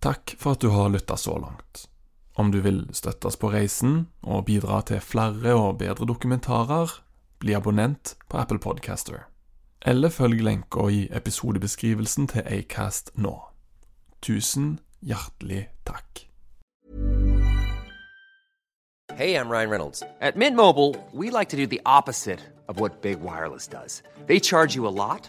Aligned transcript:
Takk 0.00 0.36
for 0.38 0.54
at 0.54 0.60
du 0.62 0.68
har 0.70 0.88
lytta 0.88 1.16
så 1.16 1.38
langt. 1.38 1.88
Om 2.38 2.50
du 2.50 2.60
vil 2.60 2.84
støtte 2.94 3.26
oss 3.26 3.36
på 3.36 3.50
reisen 3.50 4.06
og 4.22 4.44
bidra 4.46 4.78
til 4.86 5.00
flere 5.02 5.56
og 5.58 5.80
bedre 5.80 6.06
dokumentarer, 6.06 6.92
bli 7.42 7.54
abonnent 7.54 8.14
på 8.30 8.38
Apple 8.38 8.58
Podcaster. 8.62 9.26
Eller 9.82 10.08
følg 10.10 10.42
lenka 10.42 10.86
i 10.90 11.08
episodebeskrivelsen 11.10 12.30
til 12.30 12.46
Acast 12.46 13.10
nå. 13.14 13.34
Tusen 14.22 14.78
hjertelig 15.02 15.68
takk. 15.86 16.24
Hey, 19.18 19.34
I'm 19.34 19.48
Ryan 19.50 19.70
Reynolds. 19.70 20.02
At 20.20 20.36
Mint 20.36 20.54
Mobile, 20.54 20.94
we 21.12 21.30
like 21.30 21.48
to 21.48 21.56
do 21.56 21.66
the 21.66 21.80
opposite 21.84 22.38
of 22.68 22.78
what 22.78 23.02
Big 23.02 23.20
Wireless 23.20 23.66
does. 23.66 24.02
They 24.28 24.38
charge 24.38 24.76
you 24.76 24.86
a 24.86 24.94
lot 24.94 25.28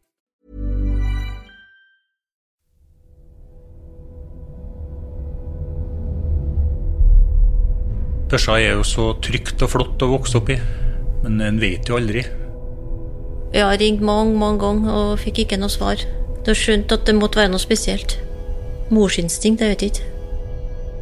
Børsa 8.31 8.53
er 8.55 8.77
jo 8.77 8.83
så 8.87 9.09
trygt 9.19 9.59
og 9.65 9.73
flott 9.73 10.03
å 10.05 10.07
vokse 10.13 10.37
opp 10.39 10.47
i, 10.53 10.55
men 11.25 11.41
en 11.43 11.57
vet 11.59 11.89
jo 11.89 11.97
aldri. 11.97 12.21
Jeg 13.51 13.65
har 13.67 13.75
ringt 13.81 14.03
mange, 14.07 14.37
mange 14.39 14.61
ganger 14.61 14.93
og 14.95 15.19
fikk 15.19 15.41
ikke 15.43 15.57
noe 15.59 15.73
svar. 15.73 15.99
Da 16.45 16.55
skjønte 16.55 16.55
skjønt 16.55 16.93
at 16.95 17.03
det 17.09 17.15
måtte 17.17 17.41
være 17.41 17.51
noe 17.51 17.59
spesielt. 17.59 18.15
Morsinstinkt, 18.95 19.59
jeg 19.59 19.69
vet 19.73 19.83
ikke. 19.89 20.05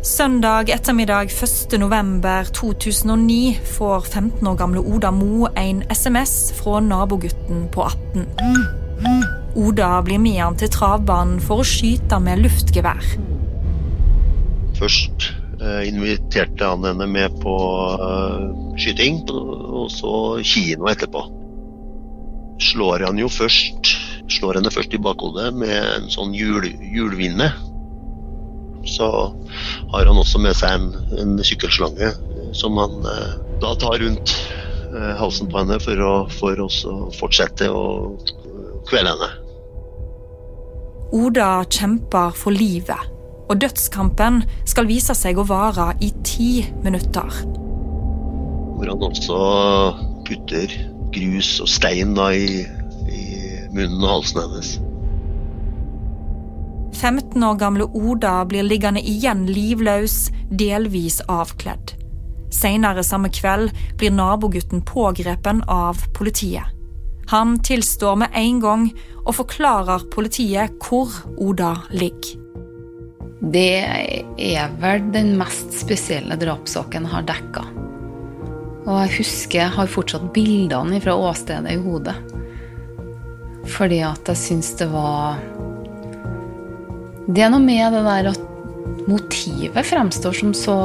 Søndag 0.10 0.74
ettermiddag 0.74 1.30
1.11.2009 1.30 3.62
får 3.76 4.10
15 4.10 4.50
år 4.50 4.58
gamle 4.58 4.82
Oda 4.82 5.14
Mo 5.14 5.46
en 5.54 5.86
SMS 5.94 6.50
fra 6.58 6.82
nabogutten 6.82 7.70
på 7.70 7.86
18. 7.86 8.26
Oda 9.60 10.02
blir 10.02 10.18
med 10.24 10.40
han 10.42 10.58
til 10.58 10.72
travbanen 10.74 11.38
for 11.44 11.62
å 11.62 11.68
skyte 11.78 12.18
med 12.26 12.42
luftgevær. 12.42 13.06
Først 14.80 15.29
inviterte 15.88 16.66
han 16.66 16.86
henne 16.88 17.08
med 17.10 17.40
på 17.44 17.56
eh, 17.96 18.46
skyting, 18.80 19.24
og 19.30 19.90
så 19.94 20.14
kino 20.44 20.90
etterpå. 20.92 21.26
Slår 22.70 23.08
han 23.08 23.20
jo 23.22 23.30
først 23.32 23.96
slår 24.30 24.60
henne 24.60 24.72
først 24.74 24.94
i 24.94 25.02
bakhodet 25.02 25.52
med 25.58 25.74
en 25.74 26.10
sånn 26.12 26.34
hjul, 26.38 26.68
hjulvinne. 26.94 27.50
Så 28.88 29.10
har 29.92 30.08
han 30.08 30.22
også 30.22 30.42
med 30.42 30.58
seg 30.58 30.78
en, 30.78 30.90
en 31.20 31.36
sykkelslange 31.46 32.14
som 32.58 32.78
han 32.80 33.06
eh, 33.06 33.36
da 33.62 33.74
tar 33.80 34.00
rundt 34.02 34.34
eh, 34.94 35.14
halsen 35.20 35.50
på 35.52 35.62
henne 35.62 35.80
for 35.84 36.02
å 36.02 36.14
for 36.34 36.64
å 36.64 36.70
fortsette 37.18 37.70
å 37.70 37.86
kvele 38.90 39.14
henne. 39.14 39.30
Oda 41.20 41.52
kjemper 41.74 42.36
for 42.38 42.54
livet 42.54 43.19
og 43.50 43.62
dødskampen 43.62 44.44
skal 44.70 44.88
vise 44.90 45.16
seg 45.18 45.40
å 45.42 45.48
vare 45.50 45.92
i 46.06 46.12
ti 46.26 46.52
minutter. 46.84 47.42
Hvor 48.78 48.92
han 48.92 49.08
også 49.10 49.40
putter 50.28 50.76
grus 51.16 51.58
og 51.64 51.70
stein 51.72 52.14
i, 52.30 52.62
i 53.10 53.24
munnen 53.74 54.04
og 54.04 54.14
halsen 54.14 54.44
hennes. 54.46 54.76
15 57.00 57.44
år 57.44 57.56
gamle 57.60 57.88
Oda 57.96 58.42
blir 58.50 58.66
liggende 58.68 59.02
igjen 59.02 59.46
livløs, 59.48 60.28
delvis 60.52 61.22
avkledd. 61.32 61.96
Senere 62.52 63.06
samme 63.06 63.30
kveld 63.32 63.72
blir 63.98 64.12
nabogutten 64.12 64.82
pågrepen 64.86 65.64
av 65.70 66.02
politiet. 66.18 66.76
Han 67.30 67.60
tilstår 67.62 68.18
med 68.24 68.34
en 68.34 68.60
gang 68.60 68.86
og 69.22 69.36
forklarer 69.38 70.08
politiet 70.12 70.76
hvor 70.82 71.14
Oda 71.38 71.76
ligger. 71.94 72.39
Det 73.40 74.24
er 74.36 74.72
vel 74.82 75.06
den 75.14 75.30
mest 75.40 75.72
spesielle 75.80 76.36
drapssaken 76.36 77.06
jeg 77.08 77.14
har 77.14 77.28
dekka. 77.30 77.64
Og 78.84 78.98
jeg 79.06 79.14
husker 79.22 79.62
jeg 79.62 79.76
har 79.78 79.92
fortsatt 79.92 80.26
bildene 80.36 81.00
fra 81.00 81.16
åstedet 81.16 81.72
i 81.72 81.80
hodet. 81.80 82.18
Fordi 83.70 84.02
at 84.04 84.28
jeg 84.28 84.40
syns 84.40 84.74
det 84.80 84.90
var 84.92 85.40
Det 87.30 87.44
er 87.46 87.52
noe 87.54 87.64
med 87.64 87.94
det 87.94 88.04
der 88.10 88.32
at 88.34 88.46
motivet 89.08 89.88
fremstår 89.88 90.36
som 90.36 90.52
så 90.58 90.78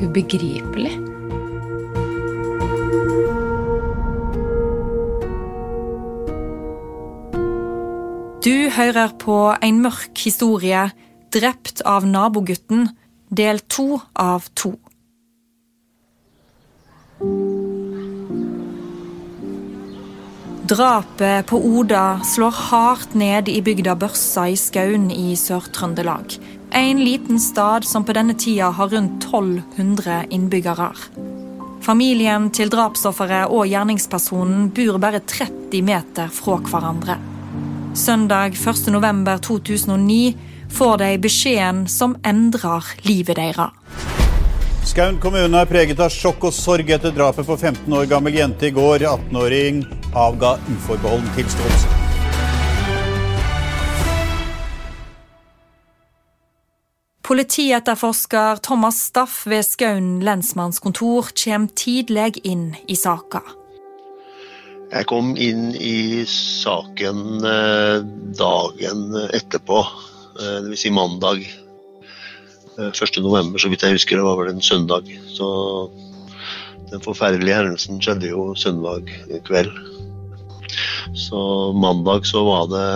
ubegripelig. 0.00 0.94
Du 8.42 8.54
hører 8.74 9.12
på 9.20 9.36
en 9.60 9.82
mørk 9.84 10.18
historie 10.24 10.88
'Drept 11.32 11.80
av 11.82 12.06
nabogutten', 12.06 12.88
del 13.28 13.60
to 13.60 14.00
av 14.12 14.44
to. 14.54 14.74
Drapet 20.68 21.46
på 21.46 21.56
Oda 21.56 22.20
slår 22.24 22.50
hardt 22.50 23.14
ned 23.14 23.48
i 23.48 23.62
bygda 23.64 23.96
Børsa 23.96 24.46
i 24.48 24.56
Skaun 24.56 25.10
i 25.10 25.32
Sør-Trøndelag. 25.36 26.36
En 26.70 27.00
liten 27.04 27.40
stad 27.40 27.84
som 27.88 28.04
på 28.04 28.12
denne 28.12 28.36
tida 28.36 28.70
har 28.70 28.92
rundt 28.92 29.24
1200 29.24 30.26
innbyggere. 30.30 30.92
Familien 31.82 32.50
til 32.54 32.70
drapsofferet 32.70 33.50
og 33.50 33.66
gjerningspersonen 33.72 34.68
bor 34.76 35.00
bare 35.02 35.24
30 35.24 35.82
meter 35.82 36.28
fra 36.32 36.60
hverandre. 36.68 37.18
Søndag 37.98 38.54
1.11.2009 38.56 40.51
får 40.72 40.98
de 41.04 41.12
beskjeden 41.22 41.86
som 41.88 42.16
endrer 42.26 42.92
livet 43.06 43.38
deres. 43.38 43.72
Skaun 44.82 45.20
kommune 45.22 45.56
er 45.56 45.68
preget 45.70 46.00
av 46.02 46.10
sjokk 46.12 46.48
og 46.50 46.54
sorg 46.56 46.90
etter 46.90 47.14
drapet 47.14 47.46
på 47.46 47.56
15 47.56 47.86
år 47.96 48.08
gammel 48.10 48.34
jente 48.34 48.66
i 48.68 48.74
går. 48.74 49.06
18-åring 49.06 49.84
avga 50.12 50.56
uforbeholden 50.68 51.30
tilståelse. 51.36 51.98
Politietterforsker 57.22 58.56
Thomas 58.56 58.98
Staff 59.06 59.46
ved 59.46 59.64
Skaun 59.64 60.20
lensmannskontor 60.20 61.30
kommer 61.44 61.70
tidlig 61.78 62.42
inn 62.44 62.72
i 62.90 62.96
saka. 62.98 63.40
Jeg 64.92 65.06
kom 65.08 65.30
inn 65.40 65.70
i 65.72 66.26
saken 66.28 67.46
eh, 67.48 68.02
dagen 68.36 69.14
etterpå, 69.32 69.78
dvs. 70.38 70.80
Si 70.80 70.90
mandag. 70.90 71.44
1. 72.78 72.78
Eh, 72.78 72.92
så 72.92 73.68
vidt 73.68 73.84
jeg 73.84 73.98
husker. 73.98 74.16
Det 74.16 74.26
var 74.26 74.38
vel 74.40 74.54
en 74.54 74.64
søndag. 74.64 75.08
Så 75.28 75.46
den 76.92 77.02
forferdelige 77.04 77.58
hendelsen 77.58 78.00
skjedde 78.02 78.32
jo 78.32 78.52
søndag 78.56 79.08
kveld. 79.46 79.72
Så 81.14 81.72
mandag 81.76 82.26
så 82.28 82.44
var 82.46 82.70
det 82.72 82.88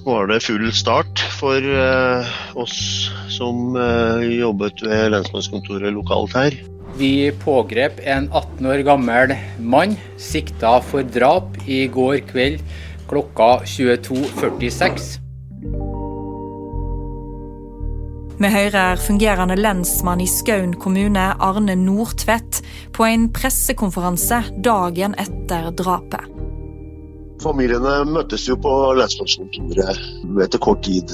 var 0.00 0.30
det 0.30 0.40
full 0.40 0.70
start 0.72 1.20
for 1.36 1.60
uh, 1.60 2.24
oss 2.56 3.10
som 3.28 3.76
jobbet 4.24 4.80
ved 4.80 5.10
lensmannskontoret 5.12 5.92
lokalt 5.92 6.32
her. 6.38 6.56
Vi 6.96 7.30
pågrep 7.44 8.00
en 8.08 8.30
18 8.32 8.66
år 8.72 8.82
gammel 8.86 9.34
mann 9.60 9.98
sikta 10.18 10.78
for 10.82 11.04
drap 11.04 11.60
i 11.68 11.84
går 11.92 12.22
kveld 12.32 12.64
klokka 13.10 13.60
22.46. 13.66 15.19
Vi 18.40 18.48
hører 18.48 18.96
fungerende 18.96 19.52
lensmann 19.56 20.20
i 20.24 20.26
Skaun 20.26 20.72
kommune, 20.80 21.26
Arne 21.44 21.74
Nordtvedt, 21.76 22.62
på 22.96 23.04
en 23.04 23.26
pressekonferanse 23.36 24.38
dagen 24.64 25.12
etter 25.20 25.68
drapet. 25.76 26.24
Familiene 27.44 27.98
møttes 28.08 28.46
jo 28.48 28.56
på 28.56 28.72
lensmannskontoret 28.96 30.40
etter 30.46 30.64
kort 30.64 30.80
tid. 30.88 31.12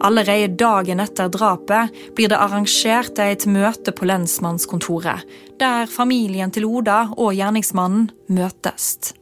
Allerede 0.00 0.48
dagen 0.56 1.04
etter 1.04 1.28
drapet 1.28 1.92
blir 2.16 2.32
det 2.32 2.40
arrangert 2.40 3.20
et 3.20 3.44
møte 3.44 3.92
på 3.92 4.08
lensmannskontoret, 4.08 5.28
der 5.60 5.84
familien 5.92 6.48
til 6.48 6.64
Oda 6.64 7.10
og 7.18 7.34
gjerningsmannen 7.36 8.08
møtes. 8.32 9.12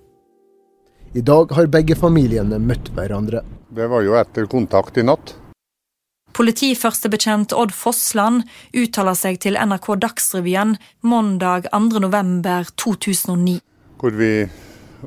I 1.19 1.27
dag 1.27 1.51
har 1.51 1.67
begge 1.67 1.99
familiene 1.99 2.63
møtt 2.63 2.95
hverandre. 2.95 3.43
Det 3.79 3.87
var 3.87 4.03
jo 4.03 4.17
etter 4.19 4.49
kontakt 4.51 4.99
i 4.99 5.07
natt. 5.07 5.37
Politiførstebetjent 6.35 7.55
Odd 7.55 7.71
Fossland 7.75 8.45
uttaler 8.75 9.15
seg 9.19 9.39
til 9.43 9.59
NRK 9.59 9.93
Dagsrevyen 10.03 10.77
mandag 11.07 11.71
2.11.2009 11.71 13.59
hvor 13.99 14.15
vi 14.15 14.47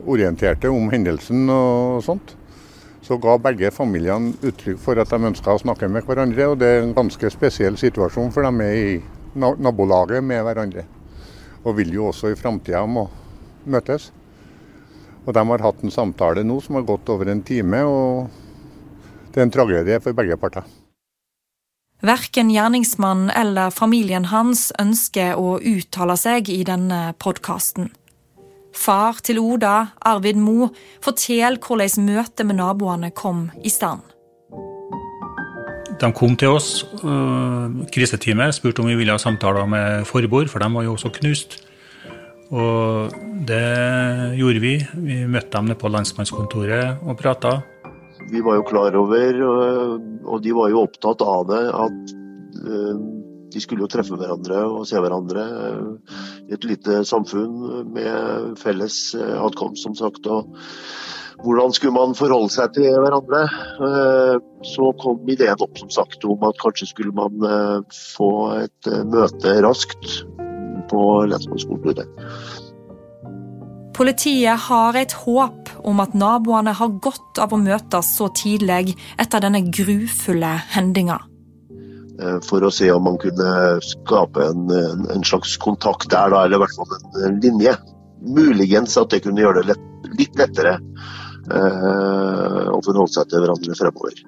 orienterte 0.08 0.70
om 0.72 0.90
hendelsen 0.92 1.50
og 1.52 2.04
sånt. 2.06 2.36
Så 3.02 3.18
ga 3.22 3.38
begge 3.42 3.72
familiene 3.74 4.36
uttrykk 4.46 4.80
for 4.80 5.00
at 5.02 5.10
de 5.10 5.30
ønska 5.32 5.56
å 5.56 5.62
snakke 5.64 5.90
med 5.90 6.06
hverandre. 6.06 6.52
Og 6.52 6.60
det 6.62 6.70
er 6.70 6.84
en 6.84 6.96
ganske 6.96 7.32
spesiell 7.34 7.80
situasjon, 7.80 8.32
for 8.36 8.46
de 8.46 8.68
er 8.68 8.76
i 8.78 9.00
nabolaget 9.36 10.24
med 10.24 10.44
hverandre. 10.46 10.86
Og 11.64 11.78
vil 11.80 11.96
jo 11.96 12.10
også 12.12 12.32
i 12.32 12.38
framtida 12.38 12.84
må 12.86 13.08
møtes. 13.66 14.12
Og 15.26 15.34
de 15.34 15.44
har 15.54 15.66
hatt 15.66 15.84
en 15.84 15.94
samtale 15.94 16.44
nå 16.46 16.60
som 16.62 16.78
har 16.78 16.86
gått 16.88 17.10
over 17.14 17.30
en 17.32 17.44
time, 17.46 17.82
og 17.86 18.41
det 19.32 19.42
er 19.42 19.48
en 19.48 19.54
tragedie 19.54 20.00
for 20.04 20.18
begge 20.18 20.38
parter. 20.40 20.68
Verken 22.02 22.50
gjerningsmannen 22.50 23.30
eller 23.38 23.70
familien 23.70 24.26
hans 24.32 24.72
ønsker 24.82 25.38
å 25.38 25.60
uttale 25.60 26.16
seg 26.18 26.50
i 26.50 26.64
denne 26.66 27.12
podkasten. 27.22 27.92
Far 28.74 29.20
til 29.22 29.38
Oda, 29.42 29.92
Arvid 30.08 30.40
Mo, 30.40 30.72
forteller 31.04 31.60
hvordan 31.62 32.08
møtet 32.08 32.48
med 32.48 32.58
naboene 32.58 33.12
kom 33.14 33.50
i 33.62 33.70
stand. 33.70 34.02
De 36.02 36.10
kom 36.18 36.34
til 36.36 36.56
oss, 36.56 36.86
øh, 37.04 37.86
kriseteamet, 37.94 38.56
spurte 38.56 38.82
om 38.82 38.88
vi 38.90 38.96
ville 38.98 39.14
ha 39.14 39.22
samtaler 39.22 39.68
med 39.70 40.08
forbord, 40.10 40.50
for 40.50 40.60
de 40.60 40.74
var 40.74 40.84
jo 40.88 40.96
også 40.96 41.12
knust. 41.20 41.60
Og 42.50 43.14
det 43.48 44.36
gjorde 44.40 44.60
vi. 44.60 44.74
Vi 44.94 45.26
møtte 45.26 45.54
dem 45.54 45.70
nede 45.70 45.80
på 45.80 45.92
lensmannskontoret 45.92 46.98
og 47.06 47.18
prata. 47.18 47.62
Vi 48.32 48.42
var 48.42 48.60
jo 48.60 48.68
klar 48.68 48.96
over, 48.96 49.42
og 50.24 50.44
de 50.44 50.54
var 50.56 50.72
jo 50.72 50.86
opptatt 50.86 51.24
av 51.26 51.50
det, 51.50 51.64
at 51.76 52.14
øh, 52.64 53.02
de 53.52 53.62
skulle 53.62 53.84
jo 53.84 53.92
treffe 53.92 54.18
hverandre 54.20 54.64
og 54.70 54.86
se 54.90 55.00
hverandre 55.02 55.44
eh, 55.66 56.16
i 56.48 56.56
et 56.56 56.68
lite 56.68 57.02
samfunn 57.08 57.88
med 57.92 58.56
felles 58.62 59.00
eh, 59.18 59.38
atkomst, 59.42 59.84
som 59.86 59.98
sagt. 59.98 60.28
og 60.28 60.52
hvordan 61.42 61.74
skulle 61.74 61.96
man 61.96 62.14
forholde 62.14 62.54
seg 62.54 62.76
til 62.76 63.00
hverandre? 63.02 63.44
Eh, 63.88 64.36
så 64.68 64.92
kom 65.02 65.30
ideen 65.32 65.64
opp 65.64 65.80
som 65.82 65.92
sagt 65.94 66.26
om 66.28 66.44
at 66.48 66.60
kanskje 66.62 66.92
skulle 66.92 67.16
man 67.18 67.42
få 67.90 68.32
et 68.62 68.92
møte 69.10 69.56
raskt 69.66 70.20
på 70.92 71.06
lensmannskontoret. 71.32 72.06
Politiet 73.96 74.68
har 74.70 74.96
et 74.96 75.14
håp 75.26 75.72
om 75.88 76.00
at 76.04 76.14
naboene 76.18 76.74
har 76.78 76.94
godt 77.04 77.42
av 77.44 77.54
å 77.54 77.60
møtes 77.60 78.14
så 78.18 78.30
tidlig 78.36 78.96
etter 79.20 79.44
denne 79.44 79.64
grufulle 79.68 80.54
hendinga. 80.76 81.20
Eh, 82.22 82.38
for 82.48 82.64
å 82.64 82.72
se 82.74 82.92
om 82.94 83.04
man 83.08 83.20
kunne 83.22 83.52
skape 83.86 84.48
en, 84.52 84.68
en, 84.72 85.24
slags 85.28 85.58
kontakt 85.62 86.10
der, 86.12 86.32
da, 86.34 86.46
eller 86.46 86.60
i 86.60 86.64
hvert 86.64 86.78
fall 86.78 86.98
en, 86.98 87.08
en, 87.28 87.40
linje. 87.44 87.76
Muligens 88.22 88.98
at 89.02 89.14
det 89.14 89.24
kunne 89.26 89.42
gjøre 89.42 89.64
det 89.64 89.74
lett, 89.74 90.12
litt 90.20 90.38
lettere 90.40 90.76
eh, 90.78 92.68
å 92.70 92.80
forholde 92.86 93.16
seg 93.16 93.32
til 93.32 93.44
hverandre 93.44 93.78
fremover. 93.80 94.22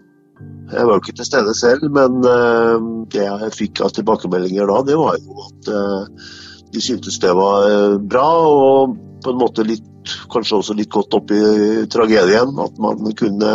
Jeg 0.74 0.88
var 0.88 0.96
jo 0.96 1.04
ikke 1.04 1.18
til 1.20 1.28
stede 1.28 1.54
selv, 1.58 1.86
men 1.94 2.24
eh, 2.26 2.88
det 3.14 3.28
jeg 3.28 3.56
fikk 3.60 3.84
av 3.86 3.94
tilbakemeldinger 3.94 4.70
da, 4.72 4.82
det 4.88 4.98
var 4.98 5.20
jo 5.22 5.46
at 5.46 5.70
eh, 5.70 6.30
de 6.74 6.82
syntes 6.82 7.20
det 7.22 7.34
var 7.38 7.68
eh, 7.70 7.98
bra, 8.02 8.28
og 8.50 8.96
på 9.24 9.34
en 9.34 9.40
måte 9.42 9.66
litt 9.68 10.14
kanskje 10.32 10.58
også 10.60 10.76
litt 10.78 10.92
godt 10.92 11.32
i 11.32 11.86
tragedien. 11.92 12.52
At 12.60 12.80
man 12.82 13.04
kunne 13.20 13.54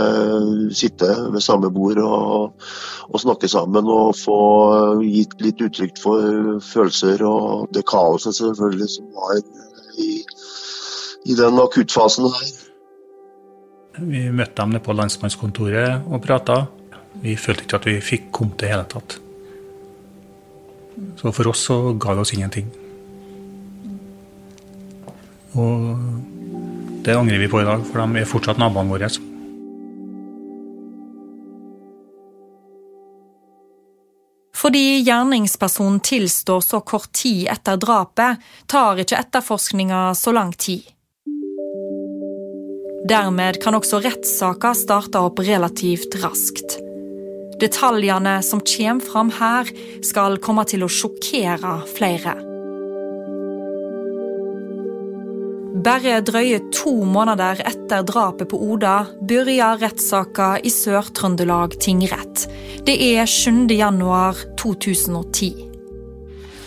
sitte 0.76 1.08
ved 1.32 1.44
samme 1.44 1.70
bord 1.74 2.00
og, 2.02 2.64
og 3.08 3.22
snakke 3.22 3.50
sammen 3.50 3.88
og 3.92 4.16
få 4.18 4.38
gitt 5.04 5.36
litt 5.44 5.60
uttrykk 5.64 6.00
for 6.02 6.62
følelser 6.64 7.24
og 7.26 7.68
det 7.76 7.84
kaoset 7.88 8.38
selvfølgelig 8.38 8.90
som 8.96 9.12
var 9.18 9.42
i, 9.98 10.10
i 11.28 11.38
den 11.38 11.60
akuttfasen 11.60 12.30
her. 12.32 12.56
Vi 13.98 14.28
møtte 14.30 14.62
dem 14.62 14.74
nede 14.76 14.84
på 14.84 14.94
lensmannskontoret 14.94 16.06
og 16.06 16.20
prata. 16.22 16.62
Vi 17.18 17.34
følte 17.40 17.66
ikke 17.66 17.80
at 17.80 17.88
vi 17.88 17.96
fikk 18.04 18.28
kommet 18.34 18.62
i 18.62 18.70
hele 18.70 18.86
tatt. 18.90 19.18
Så 21.18 21.32
for 21.34 21.50
oss 21.50 21.64
så 21.66 21.80
ga 21.98 22.14
det 22.14 22.22
oss 22.22 22.34
ingenting. 22.34 22.68
Og 25.58 27.02
det 27.04 27.16
angrer 27.16 27.42
vi 27.42 27.48
på 27.50 27.62
i 27.62 27.66
dag, 27.66 27.82
for 27.88 28.04
de 28.04 28.22
er 28.22 28.28
fortsatt 28.28 28.60
naboene 28.60 28.94
våre. 28.94 29.10
Fordi 34.58 35.00
gjerningspersonen 35.06 36.00
tilstår 36.00 36.60
så 36.60 36.80
kort 36.80 37.12
tid 37.12 37.46
etter 37.48 37.78
drapet, 37.78 38.42
tar 38.66 38.98
ikke 38.98 39.20
etterforskninga 39.20 40.00
så 40.18 40.34
lang 40.34 40.50
tid. 40.52 40.82
Dermed 43.08 43.62
kan 43.62 43.78
også 43.78 44.02
rettssaka 44.04 44.74
starte 44.76 45.22
opp 45.24 45.38
relativt 45.46 46.18
raskt. 46.20 46.76
Detaljene 47.62 48.42
som 48.42 48.60
kommer 48.60 49.06
fram 49.06 49.32
her, 49.38 49.70
skal 50.04 50.36
komme 50.42 50.66
til 50.68 50.84
å 50.84 50.90
sjokkere 50.92 51.78
flere. 51.96 52.36
Bare 55.78 56.16
drøye 56.26 56.58
to 56.74 56.90
måneder 57.06 57.60
etter 57.68 58.02
drapet 58.02 58.48
på 58.50 58.58
Oda 58.72 59.04
begynner 59.22 59.76
rettssaka 59.78 60.56
i 60.66 60.72
Sør-Trøndelag 60.74 61.76
tingrett. 61.78 62.48
Det 62.82 62.96
er 62.98 63.28
7. 63.30 63.68
januar 63.70 64.34
2010. 64.58 65.52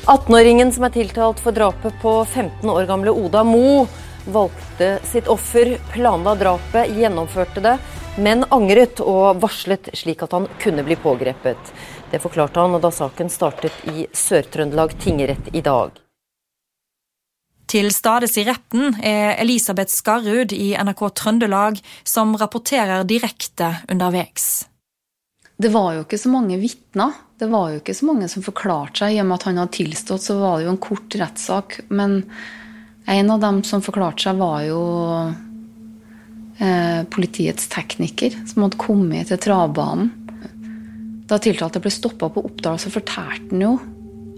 18-åringen 0.08 0.72
som 0.72 0.86
er 0.88 0.94
tiltalt 0.96 1.42
for 1.44 1.52
drapet 1.52 1.98
på 2.00 2.14
15 2.24 2.72
år 2.72 2.88
gamle 2.88 3.12
Oda 3.12 3.42
Mo, 3.44 3.84
valgte 4.32 4.94
sitt 5.10 5.28
offer, 5.28 5.74
planla 5.92 6.38
drapet, 6.40 6.94
gjennomførte 6.96 7.64
det, 7.66 7.74
men 8.16 8.46
angret 8.48 9.02
og 9.04 9.42
varslet 9.44 9.92
slik 9.98 10.24
at 10.24 10.38
han 10.38 10.48
kunne 10.64 10.86
bli 10.88 10.96
pågrepet. 10.96 11.74
Det 12.14 12.24
forklarte 12.24 12.64
han 12.64 12.80
da 12.80 12.94
saken 12.96 13.34
startet 13.34 13.76
i 13.92 14.08
Sør-Trøndelag 14.08 14.96
tingrett 15.04 15.52
i 15.52 15.66
dag. 15.68 16.00
Til 17.72 17.88
stades 17.96 18.34
i 18.36 18.44
retten 18.44 18.98
er 19.00 19.38
Elisabeth 19.40 19.94
Skarrud 19.94 20.52
i 20.52 20.74
NRK 20.76 21.06
Trøndelag, 21.16 21.78
som 22.04 22.34
rapporterer 22.36 23.06
direkte 23.08 23.70
underveis. 23.92 24.66
Det 25.56 25.72
var 25.72 25.94
jo 25.96 26.02
ikke 26.04 26.20
så 26.20 26.32
mange 26.34 26.58
vitner. 26.60 27.16
Det 27.40 27.48
var 27.48 27.70
jo 27.72 27.80
ikke 27.80 27.96
så 27.96 28.10
mange 28.10 28.28
som 28.34 28.44
forklarte 28.44 29.06
seg. 29.06 29.16
I 29.16 29.22
og 29.24 29.30
med 29.30 29.38
at 29.38 29.48
han 29.48 29.62
hadde 29.62 29.78
tilstått, 29.78 30.26
så 30.26 30.36
var 30.42 30.58
det 30.58 30.68
jo 30.68 30.74
en 30.74 30.82
kort 30.84 31.16
rettssak. 31.22 31.80
Men 31.94 32.20
en 33.08 33.34
av 33.38 33.40
dem 33.46 33.64
som 33.64 33.86
forklarte 33.86 34.28
seg, 34.28 34.42
var 34.42 34.66
jo 34.68 34.84
eh, 36.60 37.02
politiets 37.14 37.72
tekniker, 37.72 38.36
som 38.52 38.66
hadde 38.66 38.84
kommet 38.84 39.32
til 39.32 39.40
travbanen. 39.48 40.12
Da 41.32 41.40
tiltalte 41.40 41.80
ble 41.80 41.94
stoppa 41.94 42.28
på 42.34 42.44
Oppdal, 42.50 42.82
så 42.84 42.92
fortalte 42.92 43.54
han 43.54 43.64
jo 43.64 43.76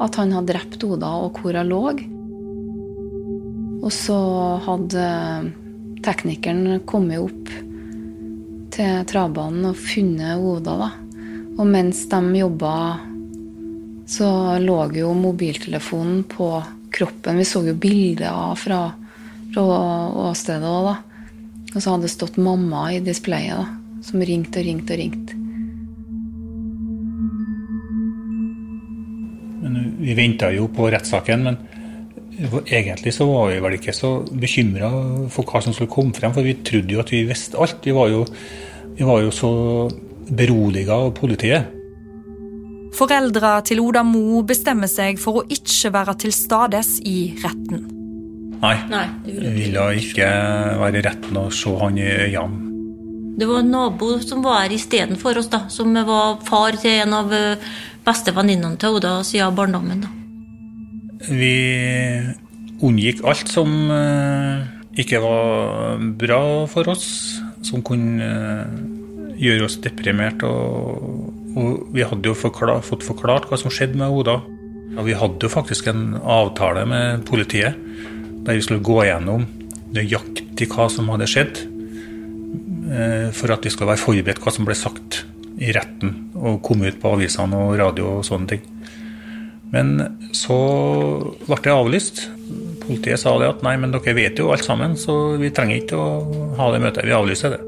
at 0.04 0.22
han 0.22 0.36
hadde 0.36 0.54
drept 0.54 0.84
Oda, 0.86 1.16
og 1.26 1.40
hvor 1.42 1.58
hun 1.58 1.74
lå. 1.74 1.88
Og 3.84 3.92
så 3.92 4.18
hadde 4.64 5.08
teknikeren 6.04 6.84
kommet 6.88 7.20
opp 7.20 7.50
til 8.74 9.04
travbanen 9.10 9.68
og 9.70 9.80
funnet 9.80 10.40
Oda, 10.40 10.76
da. 10.80 10.90
Og 11.60 11.68
mens 11.70 12.06
de 12.10 12.22
jobba, 12.40 12.74
så 14.10 14.30
lå 14.64 14.78
jo 14.98 15.12
mobiltelefonen 15.18 16.24
på 16.32 16.48
kroppen. 16.94 17.38
Vi 17.38 17.46
så 17.46 17.62
jo 17.68 17.76
bilder 17.76 18.56
fra, 18.58 18.80
fra 19.54 19.68
åstedet 20.30 20.70
òg, 20.70 20.90
da. 20.90 20.96
Og 21.74 21.78
så 21.82 21.94
hadde 21.94 22.08
det 22.08 22.14
stått 22.14 22.40
mamma 22.42 22.88
i 22.94 23.04
displayet, 23.04 23.60
da, 23.60 24.02
som 24.06 24.24
ringte 24.24 24.62
og 24.62 24.68
ringte 24.70 24.96
og 24.96 25.02
ringte. 25.04 25.40
Men 29.64 29.80
vi 30.00 30.18
venta 30.18 30.52
jo 30.54 30.68
på 30.72 30.90
rettssaken, 30.94 31.48
men 31.50 31.62
egentlig 32.66 33.14
så 33.14 33.28
var 33.30 33.52
vi 33.52 33.60
vel 33.62 33.78
ikke 33.78 33.94
så 33.96 34.16
bekymra 34.26 34.90
for 35.32 35.46
hva 35.48 35.62
som 35.64 35.76
skulle 35.76 35.92
komme 35.92 36.16
frem, 36.16 36.34
for 36.34 36.46
vi 36.46 36.58
trodde 36.66 36.96
jo 36.96 37.04
at 37.04 37.12
vi 37.14 37.24
visste 37.28 37.60
alt. 37.62 37.84
Vi 37.86 37.94
var 37.96 38.10
jo, 38.10 38.26
vi 38.98 39.08
var 39.08 39.22
jo 39.22 39.32
så 39.32 39.52
beroliga 40.30 40.98
av 41.06 41.14
politiet. 41.18 41.70
Foreldra 42.94 43.56
til 43.66 43.82
Oda 43.82 44.04
Mo 44.06 44.44
bestemmer 44.46 44.90
seg 44.90 45.18
for 45.22 45.42
å 45.42 45.46
ikke 45.50 45.92
være 45.94 46.18
til 46.26 46.34
stades 46.36 47.00
i 47.10 47.34
retten. 47.42 47.88
Nei, 48.64 48.76
Nei, 48.88 49.08
vi 49.26 49.50
ville 49.58 49.88
ikke 50.00 50.28
være 50.80 51.02
i 51.02 51.04
retten 51.04 51.40
og 51.42 51.50
se 51.56 51.74
han 51.82 51.98
i 52.00 52.06
øynene. 52.08 52.70
Det 53.34 53.48
var 53.50 53.64
en 53.64 53.72
nabo 53.74 54.12
som 54.22 54.44
var 54.46 54.62
her 54.62 54.76
istedenfor 54.76 55.40
oss, 55.42 55.50
da. 55.50 55.64
Som 55.74 55.96
var 56.06 56.38
far 56.46 56.78
til 56.78 57.02
en 57.02 57.18
av 57.18 57.32
bestevenninnene 57.34 57.82
beste 58.04 58.34
venninnene 58.36 58.78
til 58.78 59.00
Oda 59.00 59.16
siden 59.26 59.56
barndommen. 59.58 60.04
da. 60.06 60.23
Vi 61.30 61.54
unngikk 62.84 63.24
alt 63.28 63.52
som 63.52 63.72
eh, 63.94 64.66
ikke 65.00 65.22
var 65.24 66.02
bra 66.20 66.42
for 66.72 66.90
oss, 66.92 67.08
som 67.64 67.84
kunne 67.86 68.28
eh, 68.28 68.74
gjøre 69.40 69.68
oss 69.68 69.80
deprimert. 69.84 70.44
Og, 70.48 71.32
og 71.56 71.96
vi 71.96 72.06
hadde 72.08 72.30
jo 72.30 72.36
forklart, 72.38 72.86
fått 72.88 73.06
forklart 73.08 73.48
hva 73.50 73.60
som 73.60 73.74
skjedde 73.74 74.00
med 74.00 74.14
Oda. 74.14 74.40
Og 74.94 75.08
vi 75.08 75.16
hadde 75.18 75.42
jo 75.42 75.52
faktisk 75.52 75.90
en 75.90 76.18
avtale 76.20 76.86
med 76.90 77.24
politiet 77.26 77.80
der 78.44 78.58
vi 78.58 78.64
skulle 78.66 78.84
gå 78.84 79.00
gjennom 79.08 79.46
nøyaktig 79.94 80.68
hva 80.74 80.90
som 80.92 81.08
hadde 81.14 81.30
skjedd, 81.30 81.62
eh, 82.92 83.30
for 83.36 83.54
at 83.56 83.64
vi 83.64 83.72
skulle 83.72 83.94
være 83.94 84.04
forberedt 84.04 84.42
hva 84.44 84.54
som 84.54 84.68
ble 84.68 84.76
sagt 84.78 85.24
i 85.64 85.72
retten 85.72 86.34
og 86.36 86.62
komme 86.66 86.90
ut 86.90 87.00
på 87.00 87.14
avisene 87.16 87.60
og 87.70 87.78
radio 87.80 88.18
og 88.18 88.28
sånne 88.28 88.50
ting. 88.52 88.64
Men 89.74 89.96
så 90.38 90.58
ble 91.48 91.58
det 91.66 91.74
avlyst. 91.74 92.24
Politiet 92.84 93.22
sa 93.22 93.34
det 93.42 93.50
at 93.50 93.64
nei, 93.66 93.74
men 93.82 93.94
dere 93.96 94.14
vet 94.14 94.40
jo 94.40 94.52
alt 94.54 94.66
sammen, 94.66 94.96
så 95.00 95.36
vi 95.42 95.50
trenger 95.56 95.82
ikke 95.82 95.98
å 96.00 96.10
ha 96.60 96.72
det 96.74 96.82
møtet. 96.84 97.08
Vi 97.08 97.16
avlyser 97.16 97.56
det. 97.56 97.62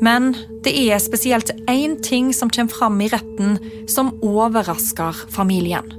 Men 0.00 0.30
det 0.62 0.72
er 0.78 1.00
spesielt 1.02 1.50
én 1.68 1.98
ting 2.06 2.30
som 2.32 2.50
kommer 2.54 2.72
fram 2.72 3.00
i 3.02 3.10
retten 3.10 3.58
som 3.90 4.12
overrasker 4.22 5.26
familien. 5.34 5.90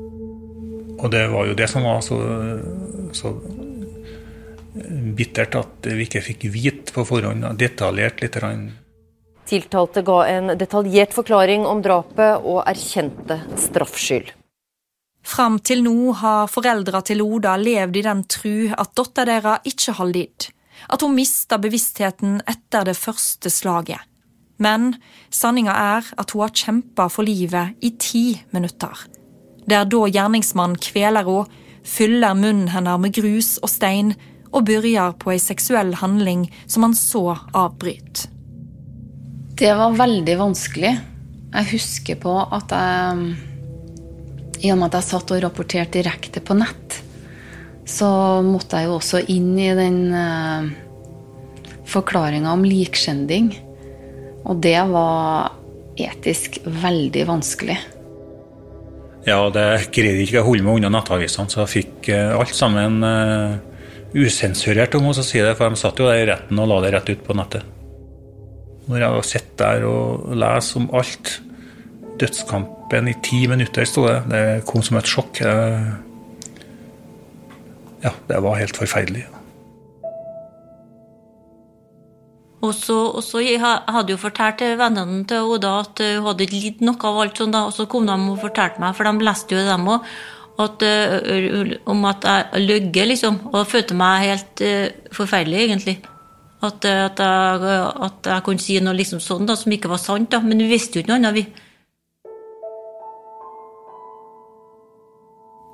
Og 0.99 1.11
det 1.11 1.25
var 1.31 1.47
jo 1.47 1.55
det 1.55 1.67
som 1.71 1.85
var 1.85 2.01
så, 2.03 2.17
så 3.15 3.33
bittert 5.19 5.55
at 5.59 5.89
vi 5.91 6.07
ikke 6.07 6.23
fikk 6.23 6.47
vite 6.53 6.95
på 6.95 7.05
forhånd, 7.07 7.45
detaljert 7.59 8.23
litt. 8.23 8.39
Tiltalte 9.49 10.03
ga 10.05 10.19
en 10.31 10.55
detaljert 10.59 11.15
forklaring 11.15 11.67
om 11.67 11.83
drapet 11.83 12.45
og 12.47 12.63
erkjente 12.65 13.41
straffskyld. 13.59 14.38
Fram 15.25 15.59
til 15.59 15.83
nå 15.83 16.13
har 16.21 16.49
foreldra 16.51 17.01
til 17.05 17.21
Oda 17.21 17.55
levd 17.59 17.99
i 17.99 18.05
den 18.05 18.23
tru 18.31 18.69
at 18.71 18.95
dattera 18.97 19.27
deres 19.59 19.73
ikke 19.73 19.95
har 19.99 20.09
lidd. 20.09 20.49
At 20.89 21.03
hun 21.03 21.17
mista 21.17 21.59
bevisstheten 21.59 22.39
etter 22.47 22.87
det 22.87 22.95
første 22.97 23.51
slaget. 23.51 23.99
Men 24.59 24.93
sanninga 25.31 25.71
er 25.71 26.07
at 26.19 26.31
hun 26.31 26.43
har 26.43 26.55
kjempa 26.55 27.07
for 27.11 27.27
livet 27.27 27.75
i 27.83 27.93
ti 27.99 28.23
minutter. 28.55 29.05
Det 29.67 29.77
er 29.77 29.87
da 29.87 30.07
gjerningsmannen 30.07 30.79
kveler 30.81 31.27
henne, 31.27 31.65
fyller 31.89 32.35
munnen 32.35 32.67
hennes 32.73 32.99
med 33.01 33.15
grus 33.15 33.53
og 33.63 33.69
stein 33.71 34.11
og 34.51 34.65
begynner 34.67 35.13
på 35.19 35.31
ei 35.33 35.39
seksuell 35.41 35.93
handling 36.01 36.47
som 36.65 36.83
han 36.85 36.95
så 36.97 37.37
avbryter. 37.55 38.27
Det 39.59 39.71
var 39.75 39.95
veldig 39.99 40.35
vanskelig. 40.39 40.91
Jeg 41.49 41.69
husker 41.73 42.19
på 42.21 42.35
at 42.55 42.71
jeg 42.71 43.48
I 44.59 44.73
og 44.73 44.79
med 44.79 44.89
at 44.89 44.99
jeg 44.99 45.07
satt 45.13 45.31
og 45.31 45.43
rapporterte 45.43 45.99
direkte 46.01 46.41
på 46.43 46.57
nett, 46.59 46.99
så 47.87 48.09
måtte 48.45 48.81
jeg 48.81 48.89
jo 48.89 48.97
også 48.97 49.21
inn 49.31 49.53
i 49.57 49.69
den 49.77 50.01
uh, 50.13 50.67
forklaringa 51.89 52.51
om 52.53 52.65
likskjending. 52.67 53.53
Og 54.49 54.59
det 54.63 54.77
var 54.91 55.55
etisk 55.99 56.59
veldig 56.65 57.25
vanskelig. 57.29 57.79
Ja, 59.27 59.41
det 59.53 59.65
greide 59.95 60.23
ikke 60.23 60.43
å 60.43 60.47
holde 60.47 60.65
meg 60.65 60.79
unna 60.79 60.91
nettavisene, 60.99 61.51
så 61.51 61.63
jeg 61.63 61.73
fikk 61.77 62.11
uh, 62.13 62.37
alt 62.39 62.55
sammen 62.55 63.01
uh, 63.03 63.57
usensurert, 64.13 64.95
om 64.99 65.11
å 65.11 65.17
si 65.17 65.39
det, 65.39 65.55
for 65.57 65.71
de 65.71 65.79
satt 65.79 65.99
jo 65.99 66.07
der 66.09 66.23
i 66.23 66.29
retten 66.29 66.59
og 66.59 66.71
la 66.71 66.83
det 66.83 66.95
rett 66.97 67.13
ut 67.13 67.25
på 67.25 67.35
nettet. 67.37 67.75
Når 68.89 69.05
jeg 69.05 69.29
sitter 69.29 69.59
der 69.63 69.85
og 69.85 70.33
leser 70.33 70.81
om 70.81 70.91
alt 70.97 71.39
Dødskampen 72.19 73.09
i 73.11 73.15
ti 73.23 73.45
minutter, 73.47 73.87
sto 73.87 74.05
det. 74.07 74.19
Det 74.31 74.45
kom 74.67 74.83
som 74.85 74.99
et 74.99 75.09
sjokk. 75.09 75.41
Ja, 78.03 78.13
det 78.29 78.39
var 78.43 78.59
helt 78.59 78.77
forferdelig. 78.79 79.25
Og 82.59 82.73
så, 82.75 82.95
og 83.15 83.23
så 83.23 83.39
jeg 83.39 83.61
hadde 83.63 84.11
jo 84.11 84.19
fortalt 84.19 84.59
vennene 84.79 85.23
til 85.27 85.47
Oda 85.47 85.77
at 85.85 86.01
hun 86.03 86.25
hadde 86.25 86.43
ikke 86.43 86.59
lidd 86.59 86.83
noe 86.83 86.99
av 87.07 87.21
alt 87.23 87.39
sånt, 87.39 87.55
og 87.55 87.71
så 87.75 87.87
kom 87.87 88.09
de 88.09 88.17
og 88.17 88.41
fortalte 88.41 88.83
meg, 88.83 88.97
for 88.97 89.07
de 89.07 89.27
leste 89.27 89.55
jo 89.55 89.63
dem 89.63 89.87
òg, 89.95 90.09
om 90.59 92.05
at 92.09 92.27
jeg 92.27 92.65
løy, 92.65 92.89
liksom. 93.13 93.39
Og 93.53 93.67
følte 93.67 93.95
meg 93.95 94.25
helt 94.25 94.63
uh, 94.67 94.89
forferdelig, 95.15 95.61
egentlig. 95.69 95.95
At, 96.59 96.83
at, 96.83 97.21
jeg, 97.23 97.79
at, 98.03 98.27
jeg, 98.27 98.43
kunne 98.43 98.59
si 98.59 98.75
noe 98.83 98.97
liksom 98.97 99.21
sånn 99.23 99.47
da, 99.47 99.55
som 99.55 99.71
ikke 99.71 99.91
var 99.91 100.01
sant. 100.03 100.27
da, 100.33 100.41
Men 100.43 100.59
vi 100.59 100.67
visste 100.73 100.99
jo 100.99 101.05
ikke 101.05 101.13
noe 101.13 101.21
annet, 101.21 101.37
vi. 101.37 101.68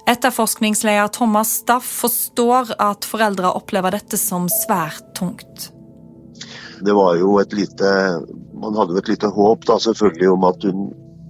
Etterforskningsleder 0.06 1.08
Thomas 1.08 1.50
Staff 1.50 1.86
forstår 2.02 2.76
at 2.78 3.08
foreldre 3.10 3.50
opplever 3.58 3.96
dette 3.98 4.20
som 4.22 4.46
svært 4.52 5.02
tungt. 5.18 5.72
Det 6.86 6.94
var 6.94 7.16
jo 7.18 7.40
et 7.40 7.54
lite 7.56 7.90
Man 8.60 8.76
hadde 8.78 8.94
jo 8.94 9.02
et 9.02 9.10
lite 9.10 9.30
håp 9.32 9.66
da 9.68 9.80
selvfølgelig 9.82 10.30
om 10.32 10.46
at 10.48 10.64
hun 10.68 10.86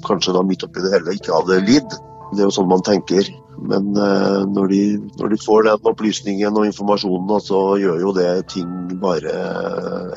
kanskje 0.05 0.33
da 0.35 0.43
midt 0.45 0.65
oppi 0.65 0.83
det 0.83 0.91
hele 0.93 1.15
ikke 1.15 1.33
hadde 1.33 1.63
lidd. 1.65 1.95
Det 2.33 2.43
er 2.43 2.49
jo 2.49 2.55
sånn 2.57 2.69
man 2.69 2.83
tenker. 2.85 3.29
Men 3.55 3.95
uh, 3.95 4.43
når, 4.51 4.67
de, 4.69 4.81
når, 5.21 5.31
de, 5.31 5.39
får 5.45 5.65
den 5.65 5.89
opplysningen 5.89 6.59
og 6.59 6.67
informasjonen, 6.67 7.31
så 7.41 7.61
gjør 7.81 8.03
jo 8.03 8.11
det 8.17 8.29
ting 8.51 8.69
bare 9.01 9.33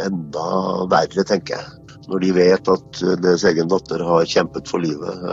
enda 0.04 0.48
verre, 0.90 1.24
tenker 1.24 1.56
jeg. 1.56 1.96
Når 2.08 2.24
de 2.24 2.34
vet 2.34 2.72
at 2.72 3.00
deres 3.22 3.46
egen 3.48 3.70
datter 3.70 4.02
har 4.04 4.28
kjempet 4.28 4.68
for 4.68 4.82
livet 4.82 5.24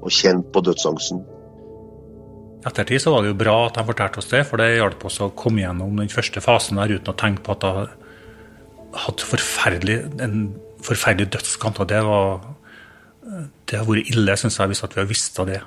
og 0.00 0.10
kjent 0.14 0.50
på 0.54 0.62
dødsangsten. 0.64 1.22
Ettertid 2.68 3.02
så 3.02 3.12
var 3.14 3.24
det 3.24 3.32
jo 3.32 3.40
bra 3.42 3.56
at 3.66 3.78
de 3.78 3.84
fortalte 3.88 4.22
oss 4.22 4.30
det, 4.30 4.44
for 4.48 4.62
det 4.62 4.76
hjalp 4.76 5.04
oss 5.08 5.20
å 5.24 5.32
komme 5.36 5.64
gjennom 5.64 5.98
den 5.98 6.12
første 6.12 6.42
fasen 6.44 6.80
der 6.80 6.94
uten 6.94 7.12
å 7.12 7.18
tenke 7.18 7.44
på 7.46 7.56
at 7.56 7.66
jeg 7.66 7.90
hadde 9.02 9.28
forferdelig, 9.28 9.98
en 10.22 10.36
forferdelig 10.84 11.32
dødskant. 11.34 11.80
Og 11.82 11.90
det 11.90 12.02
var 12.06 12.42
det 13.70 13.78
har 13.78 13.86
vært 13.86 14.10
ille, 14.12 14.34
syns 14.36 14.58
jeg, 14.58 14.72
hvis 14.72 14.82
at 14.84 14.96
vi 14.96 15.00
har 15.02 15.08
visst 15.10 15.38
av 15.40 15.48
det. 15.50 15.60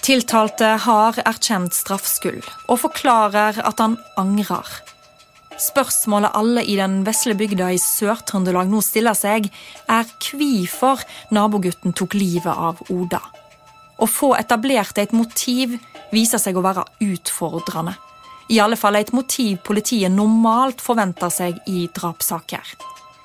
Tiltalte 0.00 0.70
har 0.86 1.18
erkjent 1.28 1.76
straffskyld 1.76 2.46
og 2.72 2.80
forklarer 2.82 3.60
at 3.62 3.82
han 3.82 3.98
angrer. 4.18 4.70
Spørsmålet 5.60 6.32
alle 6.34 6.64
i 6.64 6.76
den 6.78 7.02
vesle 7.04 7.34
bygda 7.36 7.68
i 7.74 7.80
Sør-Trøndelag 7.80 8.70
nå 8.70 8.80
stiller 8.84 9.16
seg, 9.18 9.50
er 9.92 10.06
hvorfor 10.08 11.02
nabogutten 11.36 11.92
tok 11.96 12.16
livet 12.16 12.52
av 12.52 12.80
Oda. 12.88 13.20
Å 14.00 14.06
få 14.08 14.32
etablert 14.38 14.96
et 14.98 15.12
motiv 15.12 15.76
viser 16.14 16.40
seg 16.40 16.56
å 16.56 16.64
være 16.64 16.86
utfordrende. 17.04 17.92
I 18.50 18.58
alle 18.64 18.78
fall 18.80 18.96
et 18.98 19.12
motiv 19.14 19.60
politiet 19.66 20.10
normalt 20.10 20.80
forventer 20.82 21.30
seg 21.30 21.60
i 21.70 21.84
drapssaker. 21.94 22.72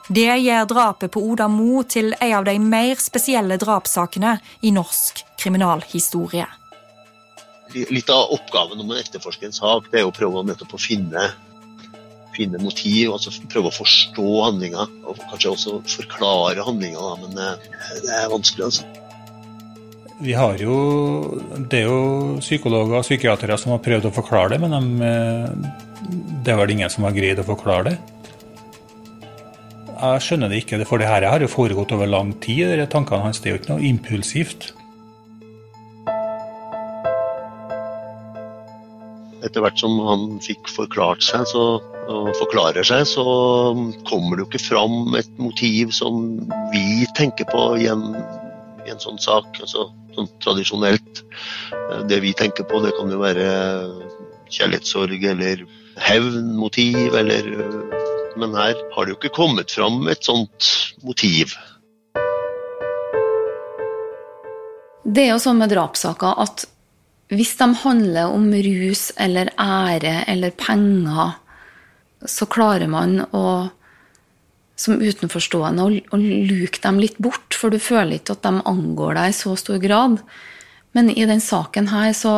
Det 0.05 0.27
gjør 0.37 0.67
drapet 0.69 1.13
på 1.15 1.23
Oda 1.31 1.47
Mo 1.49 1.81
til 1.89 2.11
en 2.19 2.35
av 2.41 2.45
de 2.45 2.59
mer 2.61 2.99
spesielle 3.01 3.57
drapssakene 3.57 4.35
i 4.61 4.75
norsk 4.75 5.23
kriminalhistorie. 5.41 6.45
Litt 7.73 8.11
av 8.13 8.35
oppgaven 8.35 8.83
om 8.83 8.91
å 8.93 8.99
etterforske 8.99 9.47
en 9.47 9.55
sak, 9.55 9.89
det 9.89 10.03
er 10.03 10.05
å 10.05 10.13
prøve 10.13 10.43
nettopp 10.45 10.75
å 10.77 10.81
finne, 10.83 11.31
finne 12.35 12.61
motiv, 12.61 13.13
altså 13.15 13.33
prøve 13.51 13.71
å 13.71 13.75
forstå 13.75 14.27
handlinga, 14.49 14.85
og 15.07 15.23
kanskje 15.31 15.53
også 15.53 15.79
forklare 15.95 16.65
handlinga, 16.65 17.09
men 17.23 17.41
eh, 17.41 17.71
det 18.03 18.13
er 18.19 18.31
vanskelig, 18.33 18.69
altså. 18.69 19.01
Vi 20.15 20.31
har 20.31 20.55
jo 20.55 20.75
Det 21.67 21.81
er 21.81 21.89
jo 21.89 22.37
psykologer 22.39 23.01
og 23.01 23.03
psykiatere 23.03 23.57
som 23.59 23.73
har 23.73 23.81
prøvd 23.83 24.07
å 24.07 24.13
forklare 24.15 24.53
det, 24.55 24.61
men 24.63 24.75
de, 24.75 25.07
eh, 25.09 25.73
det 26.45 26.53
er 26.53 26.61
vel 26.61 26.75
ingen 26.77 26.91
som 26.91 27.07
har 27.07 27.15
greid 27.15 27.41
å 27.41 27.47
forklare 27.47 27.89
det. 27.89 27.97
Jeg 29.95 30.23
skjønner 30.23 30.51
det 30.51 30.63
ikke, 30.63 30.79
for 30.87 30.99
det 30.99 31.07
her 31.07 31.23
har 31.23 31.43
jo 31.43 31.51
foregått 31.51 31.93
over 31.95 32.07
lang 32.07 32.33
tid. 32.43 32.67
De 32.79 32.87
tankene 32.91 33.23
hans 33.23 33.39
det 33.39 33.49
er 33.49 33.55
jo 33.55 33.61
ikke 33.61 33.73
noe 33.73 33.87
impulsivt. 33.87 34.73
Etter 39.45 39.61
hvert 39.61 39.77
som 39.77 39.99
han 40.07 40.39
fikk 40.43 40.69
forklart 40.73 41.21
seg 41.23 41.45
så, 41.51 41.65
og 42.09 42.31
forklarer 42.39 42.85
seg, 42.87 43.05
så 43.09 43.25
kommer 44.09 44.35
det 44.35 44.45
jo 44.45 44.49
ikke 44.49 44.63
fram 44.63 45.15
et 45.19 45.29
motiv 45.41 45.93
som 45.93 46.23
vi 46.73 47.05
tenker 47.17 47.47
på 47.51 47.67
i 47.81 47.87
en, 47.91 48.07
i 48.85 48.93
en 48.93 49.01
sånn 49.01 49.21
sak. 49.21 49.61
Altså, 49.61 49.87
sånn 50.17 50.31
tradisjonelt. 50.41 51.23
Det 52.09 52.21
vi 52.23 52.33
tenker 52.37 52.65
på, 52.67 52.81
det 52.81 52.95
kan 52.97 53.11
jo 53.11 53.21
være 53.21 53.47
kjærlighetssorg 54.49 55.29
eller 55.35 55.65
hevnmotiv 56.05 57.15
eller 57.15 57.53
men 58.35 58.51
her 58.51 58.75
har 58.91 59.05
det 59.05 59.13
jo 59.13 59.17
ikke 59.21 59.35
kommet 59.37 59.71
fram 59.71 60.09
et 60.11 60.25
sånt 60.27 60.67
motiv. 61.07 61.53
Det 65.05 65.23
er 65.23 65.31
jo 65.31 65.39
sånn 65.39 65.61
med 65.61 65.71
drapssaker 65.71 66.41
at 66.43 66.65
hvis 67.33 67.55
de 67.57 67.69
handler 67.81 68.33
om 68.33 68.51
rus 68.53 69.07
eller 69.17 69.49
ære 69.57 70.23
eller 70.29 70.53
penger, 70.59 71.39
så 72.25 72.45
klarer 72.49 72.89
man 72.89 73.21
å 73.33 73.45
som 74.75 74.99
utenforstående 74.99 75.83
å, 75.87 76.17
luke 76.19 76.81
dem 76.83 76.97
litt 76.99 77.15
bort, 77.23 77.55
for 77.55 77.71
du 77.71 77.79
føler 77.79 78.17
ikke 78.17 78.35
at 78.35 78.43
de 78.43 78.65
angår 78.67 79.15
deg 79.15 79.31
i 79.31 79.37
så 79.37 79.53
stor 79.55 79.79
grad. 79.79 80.17
Men 80.91 81.11
i 81.13 81.23
den 81.27 81.41
saken 81.43 81.87
her 81.93 82.11
så 82.13 82.35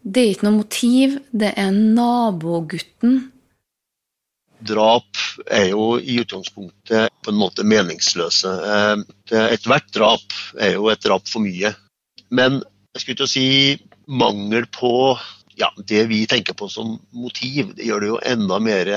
Det 0.00 0.20
er 0.22 0.30
ikke 0.32 0.46
noe 0.46 0.62
motiv, 0.62 1.18
det 1.30 1.50
er 1.60 1.74
nabogutten 1.76 3.18
drap 4.60 5.20
er 5.50 5.70
jo 5.72 5.96
i 5.98 6.18
utgangspunktet 6.20 7.12
på 7.24 7.32
en 7.32 7.38
måte 7.40 7.64
meningsløse. 7.66 8.50
Eh, 8.50 9.40
ethvert 9.54 9.88
drap 9.94 10.36
er 10.60 10.76
jo 10.76 10.90
et 10.92 11.02
drap 11.04 11.28
for 11.28 11.44
mye. 11.44 11.72
Men 12.30 12.60
jeg 12.94 13.02
skulle 13.02 13.20
til 13.20 13.28
å 13.28 13.30
si 13.30 13.48
mangel 14.10 14.66
på 14.74 14.92
ja, 15.60 15.70
det 15.86 16.06
vi 16.10 16.24
tenker 16.30 16.56
på 16.56 16.68
som 16.72 16.96
motiv, 17.14 17.74
det 17.76 17.86
gjør 17.86 18.02
det 18.02 18.12
jo 18.12 18.20
enda 18.32 18.58
mer, 18.62 18.92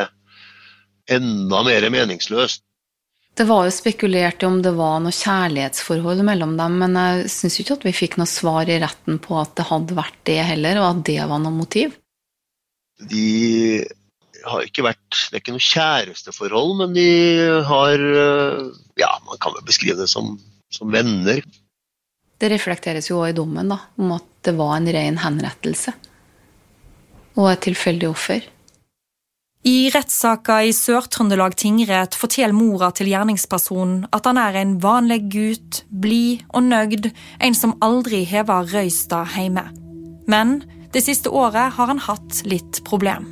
enda 1.11 1.63
mer 1.67 1.89
meningsløst. 1.93 2.63
Det 3.33 3.47
var 3.49 3.65
jo 3.65 3.73
spekulert 3.73 4.43
i 4.43 4.45
om 4.45 4.59
det 4.61 4.75
var 4.77 4.99
noe 5.01 5.13
kjærlighetsforhold 5.15 6.21
mellom 6.25 6.53
dem, 6.59 6.77
men 6.83 6.99
jeg 6.99 7.31
syns 7.33 7.57
ikke 7.61 7.79
at 7.79 7.87
vi 7.87 7.95
fikk 7.97 8.19
noe 8.21 8.29
svar 8.29 8.69
i 8.69 8.77
retten 8.81 9.17
på 9.21 9.39
at 9.41 9.55
det 9.57 9.65
hadde 9.71 9.97
vært 9.97 10.19
det 10.29 10.37
heller, 10.51 10.81
og 10.81 10.89
at 10.91 11.01
det 11.09 11.17
var 11.31 11.41
noe 11.41 11.55
motiv. 11.55 11.97
De 13.09 13.81
har 14.43 14.67
ikke 14.67 14.83
vært 14.85 15.01
Det 15.31 15.37
er 15.37 15.41
ikke 15.41 15.55
noe 15.55 15.65
kjæresteforhold, 15.65 16.73
men 16.83 16.93
de 16.93 17.09
har 17.65 18.05
Ja, 19.01 19.11
man 19.25 19.41
kan 19.41 19.55
vel 19.57 19.65
beskrive 19.65 19.97
det 19.97 20.09
som, 20.11 20.35
som 20.69 20.93
venner. 20.93 21.41
Det 22.43 22.49
reflekteres 22.51 23.07
jo 23.07 23.21
òg 23.21 23.31
i 23.31 23.35
dommen 23.37 23.69
da, 23.71 23.77
om 23.95 24.17
at 24.17 24.25
det 24.43 24.51
var 24.57 24.75
en 24.75 24.89
ren 24.91 25.21
henrettelse. 25.23 25.93
Og 27.39 27.47
et 27.53 27.61
tilfeldig 27.63 28.09
offer. 28.09 28.43
I 29.63 29.87
rettssaka 29.93 30.57
i 30.67 30.73
Sør-Trøndelag 30.75 31.53
tingrett 31.55 32.17
forteller 32.19 32.51
mora 32.51 32.89
til 32.91 33.07
gjerningspersonen 33.07 34.09
at 34.11 34.27
han 34.27 34.41
er 34.41 34.57
en 34.59 34.73
vanlig 34.83 35.21
gutt, 35.31 35.79
blid 35.87 36.41
og 36.51 36.67
nøyd, 36.67 37.07
en 37.39 37.55
som 37.55 37.77
aldri 37.79 38.25
hever 38.27 38.67
røysta 38.73 39.21
hjemme. 39.37 39.63
Men 40.27 40.57
det 40.91 41.05
siste 41.07 41.31
året 41.31 41.77
har 41.77 41.93
han 41.93 42.03
hatt 42.03 42.43
litt 42.43 42.81
problem. 42.83 43.31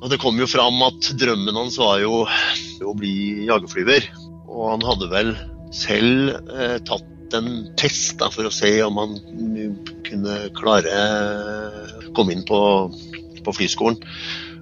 Og 0.00 0.08
Det 0.08 0.22
kom 0.24 0.40
jo 0.40 0.48
fram 0.48 0.80
at 0.88 1.12
drømmen 1.20 1.60
hans 1.60 1.76
var 1.76 2.00
jo 2.00 2.24
å 2.24 2.96
bli 2.96 3.44
jagerflyver. 3.50 4.08
Og 4.48 4.72
han 4.72 4.88
hadde 4.88 5.12
vel 5.12 5.36
selv 5.76 6.32
eh, 6.48 6.80
tatt 6.88 7.04
en 7.36 7.68
test 7.80 8.18
da, 8.20 8.30
for 8.32 8.48
å 8.48 8.52
se 8.54 8.70
om 8.84 8.98
han 9.00 9.16
kunne 10.06 10.36
klare 10.58 10.98
å 12.08 12.12
komme 12.16 12.34
inn 12.34 12.44
på, 12.48 12.60
på 13.44 13.56
flyskolen. 13.56 13.98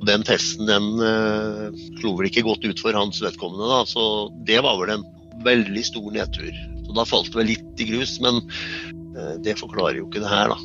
Den 0.07 0.25
testen 0.29 0.69
den 0.69 0.89
uh, 1.01 1.73
slo 2.01 2.17
vel 2.19 2.29
ikke 2.29 2.45
godt 2.47 2.67
ut 2.67 2.81
for 2.83 2.97
hans 2.97 3.23
vedkommende, 3.25 3.69
da, 3.71 3.83
så 3.89 4.29
det 4.49 4.61
var 4.65 4.79
vel 4.83 4.99
en 4.99 5.07
veldig 5.47 5.85
stor 5.87 6.09
nedtur. 6.13 6.53
Så 6.87 6.97
Da 6.97 7.07
falt 7.09 7.33
det 7.33 7.41
vel 7.41 7.53
litt 7.55 7.83
i 7.83 7.89
grus, 7.89 8.19
men 8.25 8.43
uh, 9.17 9.37
det 9.43 9.59
forklarer 9.61 10.03
jo 10.03 10.09
ikke 10.11 10.25
det 10.25 10.33
her, 10.33 10.53
da. 10.53 10.61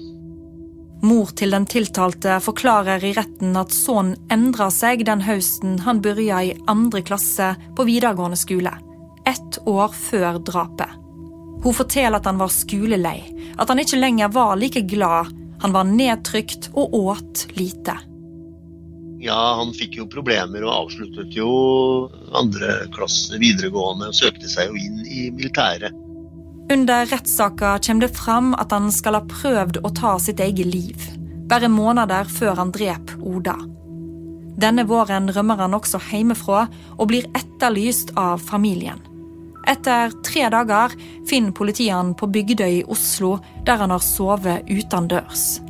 Mor 1.01 1.31
til 1.33 1.55
den 1.55 1.65
tiltalte 1.65 2.35
forklarer 2.45 3.01
i 3.07 3.15
retten 3.17 3.55
at 3.57 3.73
sønnen 3.73 4.19
endra 4.29 4.67
seg 4.73 5.01
den 5.07 5.23
høsten 5.25 5.79
han 5.87 6.01
begynte 6.03 6.43
i 6.45 6.53
andre 6.69 7.01
klasse 7.01 7.55
på 7.77 7.87
videregående 7.87 8.37
skole. 8.37 8.75
Ett 9.25 9.57
år 9.65 9.95
før 9.97 10.37
drapet. 10.45 11.00
Hun 11.61 11.75
forteller 11.77 12.17
at 12.17 12.25
han 12.25 12.39
var 12.41 12.51
skolelei, 12.53 13.19
at 13.57 13.69
han 13.69 13.81
ikke 13.81 13.99
lenger 13.99 14.31
var 14.33 14.55
like 14.57 14.81
glad. 14.89 15.29
Han 15.61 15.75
var 15.75 15.85
nedtrykt 15.85 16.71
og 16.73 16.93
åt 16.97 17.45
lite. 17.53 17.97
Ja, 19.21 19.37
han 19.59 19.69
fikk 19.77 19.99
jo 19.99 20.07
problemer 20.09 20.63
og 20.65 20.73
avsluttet 20.73 21.35
jo 21.37 21.49
andre 22.33 22.87
klasse 22.95 23.37
videregående 23.37 24.09
og 24.09 24.17
søkte 24.17 24.49
seg 24.49 24.71
jo 24.71 24.79
inn 24.81 25.03
i 25.05 25.27
militæret. 25.29 25.93
Under 26.71 27.05
rettssaka 27.05 27.75
kommer 27.85 28.07
det 28.07 28.17
fram 28.17 28.55
at 28.57 28.73
han 28.73 28.89
skal 28.95 29.19
ha 29.19 29.27
prøvd 29.29 29.83
å 29.85 29.93
ta 29.93 30.15
sitt 30.23 30.41
eget 30.41 30.65
liv, 30.65 31.05
bare 31.51 31.69
måneder 31.69 32.31
før 32.31 32.57
han 32.57 32.73
drep 32.73 33.13
Oda. 33.21 33.59
Denne 34.61 34.87
våren 34.89 35.29
rømmer 35.33 35.61
han 35.61 35.77
også 35.77 36.01
hjemmefra 36.09 36.65
og 36.97 37.09
blir 37.11 37.29
etterlyst 37.37 38.15
av 38.17 38.41
familien. 38.41 39.03
Etter 39.69 40.13
tre 40.25 40.47
dager 40.53 40.95
finner 41.29 41.53
politiet 41.53 41.93
han 41.93 42.15
på 42.17 42.29
Bygdøy 42.33 42.79
i 42.79 42.87
Oslo, 42.89 43.35
der 43.67 43.81
han 43.83 43.93
har 43.93 44.01
sovet 44.03 44.65
utendørs. 44.69 45.61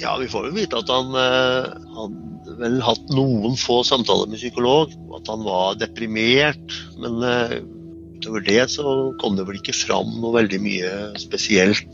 Ja, 0.00 0.16
vi 0.20 0.28
får 0.28 0.50
jo 0.50 0.56
vite 0.56 0.80
at 0.82 0.90
han 0.90 1.14
eh, 1.16 1.70
hadde 1.96 2.56
vel 2.60 2.80
hatt 2.84 3.12
noen 3.14 3.56
få 3.58 3.80
samtaler 3.86 4.28
med 4.30 4.40
psykolog. 4.40 4.92
At 5.16 5.30
han 5.30 5.44
var 5.46 5.78
deprimert. 5.80 6.78
Men 7.00 7.22
eh, 7.24 7.58
utover 8.18 8.44
det 8.44 8.64
så 8.74 9.12
kom 9.22 9.38
det 9.38 9.46
vel 9.48 9.60
ikke 9.60 9.76
fram 9.76 10.16
noe 10.20 10.34
veldig 10.40 10.60
mye 10.64 10.94
spesielt. 11.22 11.86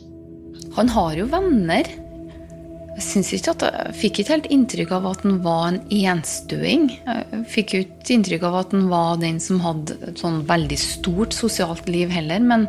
Han 0.76 0.90
har 0.92 1.16
jo 1.18 1.29
venner. 1.31 1.88
Jeg 3.01 3.07
synes 3.09 3.31
ikke 3.33 3.53
at 3.55 3.63
jeg 3.65 3.93
fikk 3.97 4.19
ikke 4.21 4.33
helt 4.35 4.47
inntrykk 4.53 4.91
av 4.93 5.07
at 5.09 5.23
han 5.25 5.39
var 5.41 5.63
en 5.71 5.79
enstøing. 5.89 6.91
Jeg 7.07 7.39
fikk 7.49 7.73
jo 7.73 7.79
ikke 7.87 8.13
inntrykk 8.13 8.43
av 8.45 8.59
at 8.59 8.75
han 8.77 8.91
var 8.91 9.15
den 9.23 9.39
som 9.41 9.63
hadde 9.65 9.97
et 10.05 10.21
sånn 10.21 10.43
veldig 10.45 10.77
stort 10.77 11.33
sosialt 11.33 11.89
liv 11.89 12.13
heller. 12.13 12.45
Men 12.45 12.67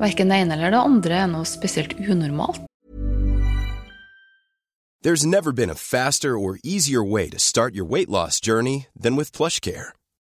verken 0.00 0.32
det 0.32 0.38
ene 0.40 0.56
eller 0.56 0.72
det 0.72 0.80
andre 0.80 1.20
er 1.26 1.28
noe 1.28 1.44
spesielt 1.44 1.92
unormalt. 2.00 2.64
There's 5.04 5.28
never 5.28 5.52
been 5.52 5.68
a 5.68 5.76
faster 5.76 6.32
or 6.32 6.56
easier 6.64 7.04
way 7.04 7.28
to 7.28 7.38
start 7.38 7.74
your 7.74 7.84
weight 7.84 8.08
loss 8.08 8.40
journey 8.40 8.86
than 8.96 9.14
with 9.14 9.36
PlushCare. 9.36 9.92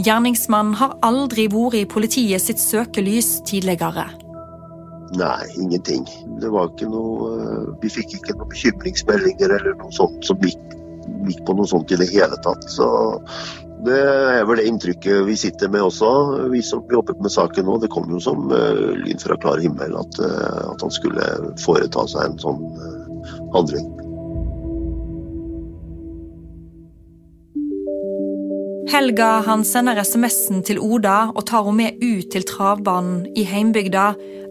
Gjerningsmannen 0.00 0.78
har 0.80 0.94
aldri 1.04 1.44
vært 1.52 1.76
i 1.76 1.86
politiet 1.88 2.40
sitt 2.40 2.60
søkelys 2.62 3.40
tidligere. 3.48 4.06
Nei, 5.18 5.42
ingenting. 5.58 6.06
Det 6.40 6.48
var 6.54 6.70
ikke 6.70 6.88
noe 6.88 7.30
eh, 7.34 7.64
Vi 7.82 7.90
fikk 7.90 8.14
ikke 8.16 8.36
noen 8.38 8.52
bekymringsmeldinger 8.52 9.56
eller 9.58 9.74
noe 9.80 9.92
sånt 9.92 10.22
som 10.24 10.38
gikk, 10.40 10.60
gikk 11.26 11.42
på 11.48 11.56
noe 11.58 11.68
sånt 11.68 11.92
i 11.92 11.98
det 12.00 12.08
hele 12.12 12.38
tatt. 12.46 12.64
Så 12.70 12.86
det 13.84 13.98
er 13.98 14.46
vel 14.48 14.62
det 14.62 14.68
inntrykket 14.70 15.26
vi 15.28 15.36
sitter 15.40 15.72
med 15.72 15.84
også, 15.88 16.48
vi 16.54 16.62
som 16.64 16.84
jobbet 16.94 17.20
med 17.20 17.34
saken 17.34 17.68
nå. 17.68 17.76
Det 17.82 17.92
kom 17.92 18.08
jo 18.12 18.22
som 18.22 18.48
uh, 18.54 18.94
lyn 19.02 19.20
fra 19.20 19.36
klar 19.42 19.60
himmel 19.60 19.98
at, 20.00 20.20
uh, 20.22 20.70
at 20.70 20.84
han 20.84 20.94
skulle 20.94 21.28
foreta 21.60 22.06
seg 22.12 22.28
en 22.30 22.40
sånn 22.40 22.64
handling. 23.56 23.90
Helga 28.90 29.26
han 29.46 29.60
sender 29.62 30.00
SMS-en 30.02 30.64
til 30.66 30.80
Oda 30.82 31.28
og 31.30 31.44
tar 31.46 31.62
henne 31.62 31.78
med 31.78 32.00
ut 32.02 32.32
til 32.32 32.42
travbanen 32.48 33.22
i 33.38 33.44
heimbygda, 33.46 34.06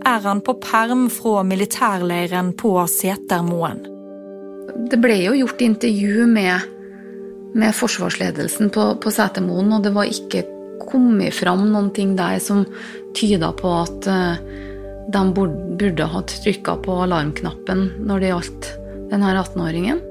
er 0.08 0.21
han 0.23 0.39
på 0.45 0.56
perm 0.63 1.10
fra 1.12 1.41
militærleiren 1.43 2.54
på 2.56 2.71
Setermoen. 2.88 3.82
Det 4.88 4.99
ble 5.04 5.17
jo 5.25 5.36
gjort 5.41 5.63
intervju 5.65 6.30
med, 6.32 6.63
med 7.52 7.75
forsvarsledelsen 7.75 8.71
på, 8.71 8.86
på 9.04 9.12
Setermoen, 9.12 9.73
og 9.75 9.84
det 9.84 9.91
var 9.97 10.08
ikke 10.08 10.45
kommet 10.88 11.36
fram 11.36 11.67
noen 11.73 11.91
ting 11.91 12.15
der 12.15 12.39
som 12.39 12.63
tyda 13.17 13.52
på 13.60 13.73
at 13.82 14.08
eh, 14.08 14.43
de 15.12 15.25
burde, 15.36 16.12
ha 16.13 16.23
trykka 16.32 16.80
på 16.86 17.02
alarmknappen 17.04 17.89
når 18.08 18.23
det 18.23 18.32
gjaldt 18.32 18.71
denne 19.12 19.36
18-åringen. 19.36 20.06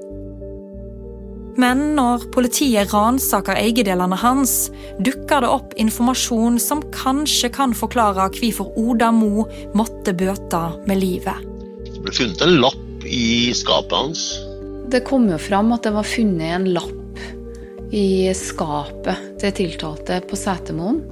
Men 1.58 1.80
når 1.96 2.28
politiet 2.34 2.92
ransaker 2.94 3.58
eiendelene 3.58 4.16
hans, 4.20 4.68
dukker 5.02 5.42
det 5.42 5.50
opp 5.50 5.72
informasjon 5.80 6.58
som 6.62 6.84
kanskje 6.94 7.50
kan 7.56 7.74
forklare 7.74 8.28
hvorfor 8.36 8.70
Oda 8.78 9.10
Mo 9.14 9.48
måtte 9.78 10.14
bøte 10.14 10.60
med 10.86 11.02
livet. 11.02 11.42
Det 11.88 11.98
ble 12.04 12.14
funnet 12.14 12.44
en 12.46 12.60
lapp 12.62 13.08
i 13.08 13.50
skapet 13.58 13.96
hans. 13.96 14.28
Det 14.88 15.02
kom 15.08 15.26
jo 15.32 15.40
fram 15.42 15.74
at 15.74 15.82
det 15.88 15.92
var 15.96 16.06
funnet 16.06 16.54
en 16.60 16.70
lapp 16.76 16.94
i 17.90 18.30
skapet 18.36 19.40
til 19.42 19.56
tiltalte 19.58 20.20
på 20.28 20.38
Setermoen, 20.38 21.02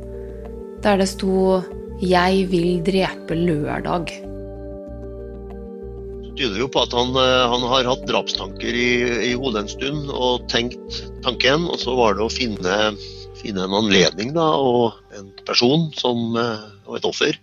der 0.84 1.02
det 1.02 1.08
sto 1.10 1.62
'Jeg 1.98 2.48
vil 2.52 2.84
drepe 2.84 3.34
lørdag'. 3.34 4.35
Tyder 6.36 6.58
jo 6.60 6.68
på 6.68 6.82
at 6.84 6.92
han, 6.92 7.14
eh, 7.16 7.44
han 7.52 7.64
har 7.70 7.88
hatt 7.88 8.06
drapstanker 8.08 8.76
i, 8.76 8.90
i 9.30 9.34
hodet 9.38 9.64
en 9.64 9.72
stund 9.72 10.10
og 10.12 10.44
tenkt 10.52 11.00
tanken. 11.24 11.64
Og 11.70 11.80
så 11.80 11.96
var 11.96 12.16
det 12.16 12.26
å 12.26 12.32
finne, 12.32 12.76
finne 13.40 13.64
en 13.64 13.76
anledning 13.80 14.34
da, 14.36 14.50
og 14.60 14.98
en 15.16 15.30
person 15.48 15.88
som, 15.96 16.26
eh, 16.36 16.66
og 16.84 16.98
et 17.00 17.08
offer. 17.08 17.40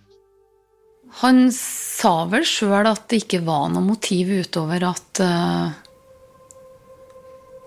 Han 1.22 1.46
sa 1.54 2.24
vel 2.30 2.46
sjøl 2.46 2.88
at 2.90 3.06
det 3.10 3.22
ikke 3.22 3.44
var 3.46 3.68
noe 3.70 3.84
motiv 3.86 4.32
utover 4.34 4.82
at 4.88 5.20
uh, 5.22 5.70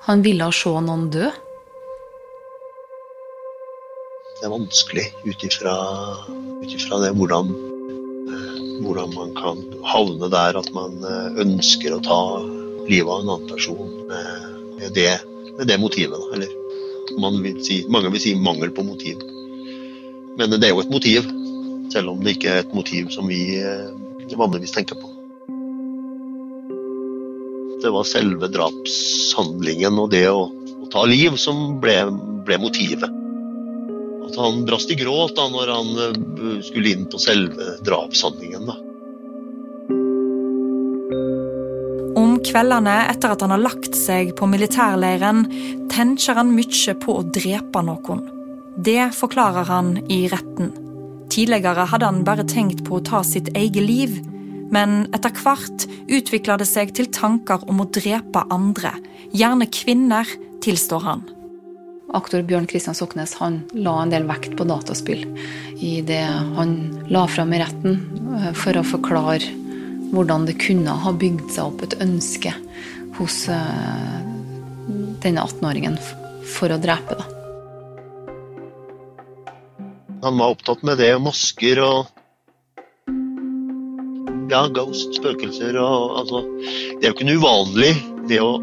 han 0.08 0.24
ville 0.26 0.50
se 0.52 0.74
noen 0.84 1.06
dø. 1.14 1.30
Det 4.38 4.46
er 4.46 4.52
vanskelig 4.52 5.06
ut 5.24 5.48
ifra 5.48 5.78
det 7.06 7.14
hvordan, 7.16 7.56
hvordan 8.82 9.14
man 9.16 9.34
kan 9.38 9.64
havne 9.88 10.30
der 10.32 10.60
at 10.60 10.70
man 10.76 11.00
eh, 11.04 11.42
ønsker 11.44 11.96
å 11.96 12.04
ta 12.04 12.22
livet 12.88 13.10
av 13.10 13.24
en 13.24 13.34
annen 13.34 13.50
person 13.50 13.90
med, 14.08 14.94
det, 14.96 15.12
med 15.58 15.68
det 15.68 15.80
motivet. 15.82 16.16
Da. 16.16 16.38
Eller 16.38 17.42
vil 17.44 17.60
si, 17.66 17.82
mange 17.92 18.12
vil 18.14 18.24
si 18.24 18.36
mangel 18.36 18.72
på 18.76 18.86
motiv. 18.88 19.22
Men 20.38 20.54
det 20.54 20.70
er 20.70 20.76
jo 20.76 20.84
et 20.84 20.94
motiv, 20.94 21.28
selv 21.94 22.14
om 22.14 22.24
det 22.24 22.38
ikke 22.38 22.54
er 22.54 22.66
et 22.66 22.76
motiv 22.78 23.10
som 23.16 23.28
vi 23.30 23.58
eh, 23.60 24.36
vanligvis 24.38 24.76
tenker 24.76 25.00
på. 25.00 25.14
Det 27.82 27.94
var 27.94 28.08
selve 28.10 28.50
drapshandlingen 28.50 30.00
og 30.02 30.12
det 30.14 30.26
å, 30.32 30.48
å 30.50 30.90
ta 30.94 31.06
liv 31.10 31.38
som 31.42 31.78
ble, 31.82 32.00
ble 32.48 32.58
motivet. 32.62 33.24
At 34.28 34.36
han 34.36 34.66
brast 34.68 34.92
i 34.92 34.98
gråt 35.00 35.38
da 35.38 35.48
når 35.52 35.72
han 35.72 35.94
eh, 36.04 36.60
skulle 36.68 36.94
inn 36.94 37.08
på 37.10 37.20
selve 37.22 37.78
drapshandlingen. 37.88 38.68
da. 38.68 38.78
Om 42.18 42.40
kveldene 42.44 42.96
etter 43.12 43.34
at 43.34 43.44
han 43.46 43.54
har 43.54 43.62
lagt 43.62 43.96
seg 43.96 44.34
på 44.38 44.50
militærleiren, 44.50 45.46
tenker 45.94 46.40
han 46.40 46.52
mye 46.56 46.98
på 47.00 47.20
å 47.20 47.24
drepe 47.24 47.84
noen. 47.86 48.26
Det 48.78 49.10
forklarer 49.18 49.70
han 49.72 49.96
i 50.12 50.26
retten. 50.30 50.74
Tidligere 51.34 51.88
hadde 51.90 52.10
han 52.10 52.26
bare 52.28 52.46
tenkt 52.48 52.84
på 52.88 52.98
å 52.98 53.06
ta 53.06 53.24
sitt 53.26 53.50
eget 53.58 53.84
liv, 53.84 54.20
men 54.74 55.08
etter 55.16 55.34
hvert 55.40 55.88
utvikla 56.08 56.58
det 56.60 56.68
seg 56.70 56.94
til 56.98 57.10
tanker 57.14 57.64
om 57.70 57.82
å 57.84 57.90
drepe 57.90 58.44
andre, 58.54 58.92
gjerne 59.32 59.70
kvinner, 59.72 60.28
tilstår 60.64 61.06
han. 61.06 61.26
Aktor 62.16 62.42
Bjørn 62.48 62.68
Kristian 62.72 62.96
Soknes 62.96 63.34
han 63.42 63.62
la 63.76 63.98
en 64.02 64.12
del 64.14 64.24
vekt 64.30 64.54
på 64.56 64.64
dataspill 64.68 65.26
i 65.84 66.00
det 66.08 66.24
han 66.56 66.76
la 67.12 67.26
fram 67.28 67.52
i 67.54 67.60
retten, 67.60 67.98
eh, 68.40 68.54
for 68.56 68.80
å 68.80 68.86
forklare 68.88 69.52
hvordan 70.14 70.46
det 70.48 70.56
kunne 70.64 70.96
ha 71.04 71.12
bygd 71.12 71.50
seg 71.52 71.66
opp 71.68 71.84
et 71.84 71.98
ønske 72.04 72.54
hos 73.20 73.42
eh, 73.52 74.20
denne 75.24 75.44
18-åringen 75.44 75.98
for 76.48 76.72
å 76.72 76.80
drepe. 76.80 77.18
Da. 77.20 77.28
Han 80.24 80.40
var 80.40 80.56
opptatt 80.56 80.88
med 80.88 81.02
det, 81.04 81.12
masker 81.20 81.84
og 81.84 82.14
ja, 84.48 84.64
ghost, 84.72 85.18
spøkelser 85.20 85.76
og 85.82 86.22
altså 86.22 86.46
Det 86.64 87.04
er 87.04 87.10
jo 87.10 87.18
ikke 87.18 87.28
noe 87.28 87.42
uvanlig 87.42 87.92
det 88.30 88.42
å 88.44 88.58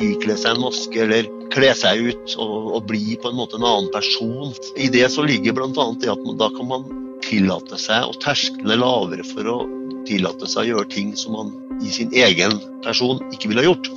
ikle 0.00 0.36
seg 0.38 0.54
en 0.54 0.64
maske 0.64 1.04
eller 1.04 1.28
kle 1.54 1.70
seg 1.76 2.10
ut 2.10 2.34
og, 2.38 2.56
og, 2.76 2.80
bli 2.88 3.16
på 3.20 3.30
en 3.30 3.38
måte 3.38 3.58
en 3.58 3.66
annen 3.66 3.90
person. 3.94 4.54
I 4.76 4.90
det 4.92 5.08
så 5.12 5.26
ligger 5.26 5.56
bl.a. 5.56 5.86
det 6.00 6.12
at 6.12 6.26
man, 6.26 6.38
da 6.40 6.50
kan 6.54 6.70
man 6.70 6.86
tillate 7.26 7.78
seg, 7.80 8.08
og 8.08 8.20
terskelen 8.22 8.72
er 8.72 8.80
lavere 8.80 9.26
for 9.26 9.50
å 9.50 9.58
tillate 10.08 10.48
seg 10.48 10.64
å 10.64 10.74
gjøre 10.74 10.92
ting 10.92 11.16
som 11.18 11.36
man 11.36 11.56
i 11.84 11.92
sin 11.92 12.12
egen 12.16 12.58
person 12.84 13.20
ikke 13.34 13.50
ville 13.50 13.64
ha 13.64 13.72
gjort. 13.72 13.90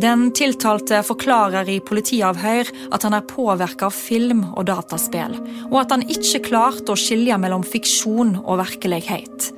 Den 0.00 0.32
tiltalte 0.34 1.04
forklarer 1.06 1.68
i 1.70 1.78
politiavhør 1.84 2.70
at 2.94 3.04
han 3.06 3.14
er 3.14 3.26
påvirka 3.30 3.86
av 3.86 3.94
film 3.94 4.42
og 4.50 4.66
dataspill, 4.66 5.36
og 5.70 5.76
at 5.84 5.94
han 5.94 6.02
ikke 6.10 6.42
klarte 6.48 6.94
å 6.94 6.98
skilje 6.98 7.38
mellom 7.38 7.62
fiksjon 7.66 8.40
og 8.42 8.58
virkelighet. 8.64 9.52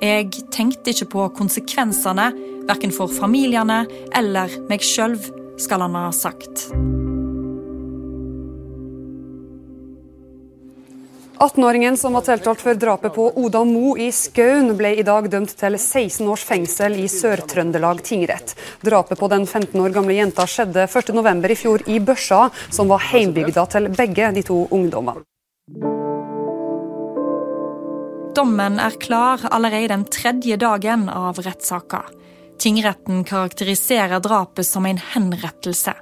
Jeg 0.00 0.30
tenkte 0.48 0.94
ikke 0.94 1.10
på 1.12 1.26
konsekvensene, 1.36 2.30
verken 2.68 2.94
for 2.94 3.12
familiene 3.12 3.82
eller 4.16 4.54
meg 4.70 4.80
sjøl, 4.86 5.18
skal 5.60 5.84
han 5.84 5.98
ha 5.98 6.08
sagt. 6.16 6.70
18-åringen 11.40 11.96
som 11.96 12.16
var 12.16 12.24
tiltalt 12.24 12.60
for 12.60 12.76
drapet 12.76 13.14
på 13.14 13.26
Oda 13.40 13.62
Mo 13.64 13.94
i 13.96 14.10
Skaun, 14.12 14.74
ble 14.76 14.94
i 15.00 15.04
dag 15.04 15.28
dømt 15.32 15.52
til 15.56 15.76
16 15.76 16.28
års 16.28 16.44
fengsel 16.48 16.98
i 17.00 17.06
Sør-Trøndelag 17.08 18.02
tingrett. 18.04 18.52
Drapet 18.84 19.20
på 19.20 19.28
den 19.32 19.46
15 19.46 19.80
år 19.80 19.96
gamle 19.96 20.16
jenta 20.16 20.44
skjedde 20.48 20.84
1.11. 20.84 21.48
i 21.48 21.56
fjor 21.56 21.88
i 21.88 21.96
Børsa, 22.00 22.42
som 22.68 22.92
var 22.92 23.08
heimbygda 23.12 23.64
til 23.72 23.88
begge 23.88 24.32
de 24.36 24.44
to 24.48 24.66
ungdommene. 24.68 25.24
Dommen 28.34 28.78
er 28.78 28.94
klar 29.02 29.42
allerede 29.50 29.88
den 29.90 30.04
tredje 30.06 30.56
dagen 30.60 31.08
av 31.10 31.40
rettssaka. 31.42 32.04
Tingretten 32.62 33.24
karakteriserer 33.26 34.20
drapet 34.22 34.66
som 34.66 34.86
en 34.86 35.00
henrettelse. 35.14 35.94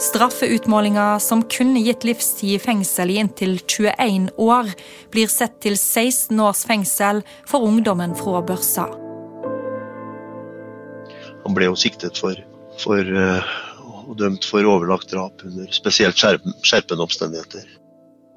Straffeutmålinga, 0.00 1.20
som 1.20 1.42
kunne 1.42 1.80
gitt 1.84 2.04
livstid 2.04 2.56
i 2.56 2.60
fengsel 2.60 3.12
i 3.12 3.18
inntil 3.20 3.58
21 3.60 4.30
år, 4.36 4.68
blir 5.12 5.32
sett 5.32 5.60
til 5.64 5.76
16 5.76 6.40
års 6.40 6.64
fengsel 6.68 7.24
for 7.48 7.64
ungdommen 7.64 8.16
fra 8.16 8.44
Børsa. 8.44 8.88
Han 11.44 11.56
ble 11.56 11.68
jo 11.70 11.76
siktet 11.78 12.20
for, 12.20 12.36
for 12.80 13.16
uh, 13.16 13.52
og 14.10 14.16
dømt 14.18 14.44
for 14.44 14.66
overlagt 14.66 15.12
drap 15.12 15.44
under 15.46 15.68
spesielt 15.72 16.18
skjerpende 16.20 17.04
omstendigheter. 17.04 17.79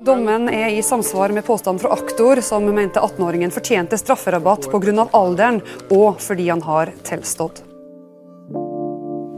Dommen 0.03 0.49
er 0.51 0.67
i 0.67 0.81
samsvar 0.83 1.31
med 1.31 1.45
påstanden 1.45 1.79
fra 1.79 1.93
aktor, 1.95 2.41
som 2.43 2.65
mente 2.75 2.99
18-åringen 2.99 3.51
fortjente 3.55 3.95
strafferabatt 3.97 4.67
pga. 4.71 5.07
alderen 5.15 5.61
og 5.95 6.19
fordi 6.19 6.49
han 6.49 6.61
har 6.61 6.91
tilstått. 7.07 7.63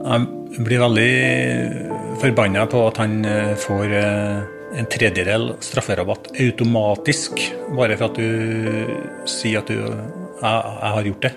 Jeg 0.06 0.66
blir 0.66 0.82
veldig 0.82 2.18
forbanna 2.22 2.66
på 2.66 2.82
at 2.88 2.98
han 2.98 3.14
eh, 3.30 3.54
får 3.62 3.94
eh, 3.94 4.42
en 4.80 4.90
tredjedel 4.90 5.52
strafferabatt 5.62 6.32
automatisk, 6.34 7.46
bare 7.78 7.98
for 7.98 8.10
at 8.10 8.18
du 8.18 9.30
sier 9.30 9.62
at 9.62 9.70
du 9.70 9.78
jeg, 9.78 10.42
jeg 10.42 10.94
har 10.98 11.10
gjort 11.12 11.28
det. 11.28 11.36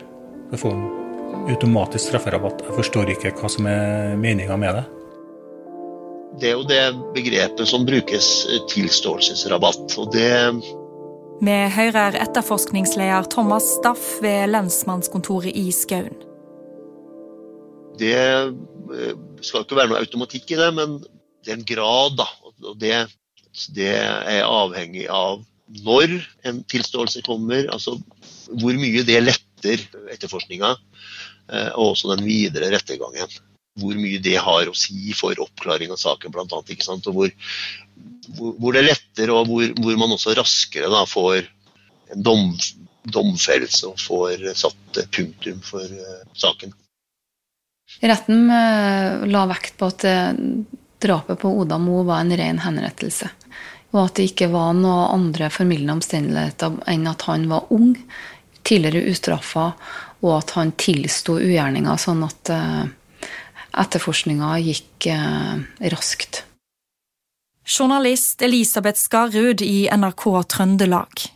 Så 0.48 0.62
får 0.64 0.78
automatisk 1.52 2.06
strafferabatt. 2.08 2.64
Jeg 2.64 2.80
forstår 2.80 3.12
ikke 3.12 3.36
hva 3.36 3.52
som 3.52 3.68
er 3.68 4.16
meninga 4.16 4.56
med 4.56 4.80
det. 4.80 4.88
Det 6.38 6.52
er 6.52 6.54
jo 6.54 6.66
det 6.66 6.82
begrepet 7.16 7.66
som 7.66 7.86
brukes, 7.86 8.46
eh, 8.46 8.62
tilståelsesrabatt. 8.70 9.98
og 9.98 10.12
det 10.12 10.62
Vi 11.40 11.58
hører 11.74 12.14
etterforskningsleder 12.14 13.28
Thomas 13.30 13.64
Staff 13.78 14.22
ved 14.22 14.48
lensmannskontoret 14.50 15.54
i 15.54 15.70
Skaun. 15.72 16.14
Det 17.98 18.14
eh, 18.14 19.14
skal 19.40 19.64
ikke 19.64 19.76
være 19.76 19.88
noe 19.88 19.98
automatikk 19.98 20.52
i 20.54 20.60
det, 20.60 20.74
men 20.74 20.98
det 21.44 21.52
er 21.52 21.58
en 21.58 21.66
grad, 21.66 22.18
da. 22.18 22.26
Og 22.62 22.78
det, 22.78 23.06
det 23.74 23.94
er 23.98 24.46
avhengig 24.46 25.08
av 25.10 25.42
når 25.84 26.20
en 26.48 26.62
tilståelse 26.70 27.22
kommer, 27.26 27.66
altså 27.72 27.98
hvor 28.60 28.78
mye 28.78 29.02
det 29.02 29.20
letter 29.24 29.82
etterforskninga, 30.14 30.76
eh, 31.50 31.70
og 31.74 31.94
også 31.94 32.14
den 32.14 32.24
videre 32.24 32.70
rettergangen. 32.72 33.28
Hvor 33.78 33.98
mye 33.98 34.18
det 34.22 34.36
har 34.42 34.68
å 34.68 34.76
si 34.76 35.12
for 35.16 35.38
oppklaring 35.42 35.92
av 35.94 36.00
saken, 36.00 36.34
bl.a. 36.34 36.46
Og 36.48 37.12
hvor, 37.14 37.30
hvor, 38.58 38.72
det 38.74 38.84
letter, 38.88 39.30
og 39.34 39.46
hvor, 39.50 39.70
hvor 39.78 40.00
man 40.00 40.16
også 40.16 40.34
raskere 40.38 40.90
da, 40.92 41.04
får 41.08 41.46
en 42.14 42.24
dom, 42.24 42.50
domfellelse 43.12 43.88
og 43.88 44.00
får 44.00 44.48
satt 44.58 45.00
punktum 45.14 45.60
for 45.64 45.84
uh, 45.84 46.20
saken. 46.36 46.74
Retten 48.00 48.50
uh, 48.50 49.24
la 49.28 49.46
vekt 49.48 49.78
på 49.80 49.88
at 49.88 50.04
eh, 50.04 50.32
drapet 51.00 51.40
på 51.40 51.50
Oda 51.62 51.78
Mo 51.80 52.02
var 52.06 52.20
en 52.20 52.34
ren 52.36 52.60
henrettelse. 52.60 53.30
Og 53.94 54.02
at 54.02 54.18
det 54.18 54.28
ikke 54.28 54.50
var 54.52 54.74
noen 54.76 55.14
andre 55.14 55.48
formildende 55.52 55.96
omstendigheter 55.96 56.76
enn 56.92 57.08
at 57.08 57.24
han 57.30 57.46
var 57.48 57.72
ung, 57.72 57.94
tidligere 58.68 59.08
ustraffa, 59.08 59.70
og 60.20 60.32
at 60.34 60.52
han 60.58 60.74
tilsto 60.76 61.38
ugjerninga, 61.40 61.94
sånn 61.96 62.26
at 62.26 62.50
etterforskninga 63.78 64.56
gikk 64.64 65.08
raskt. 65.92 66.42
Journalist 67.68 68.42
Elisabeth 68.42 68.98
Skarud 69.00 69.62
i 69.62 69.88
NRK 69.92 70.24
Trøndelag. 70.50 71.26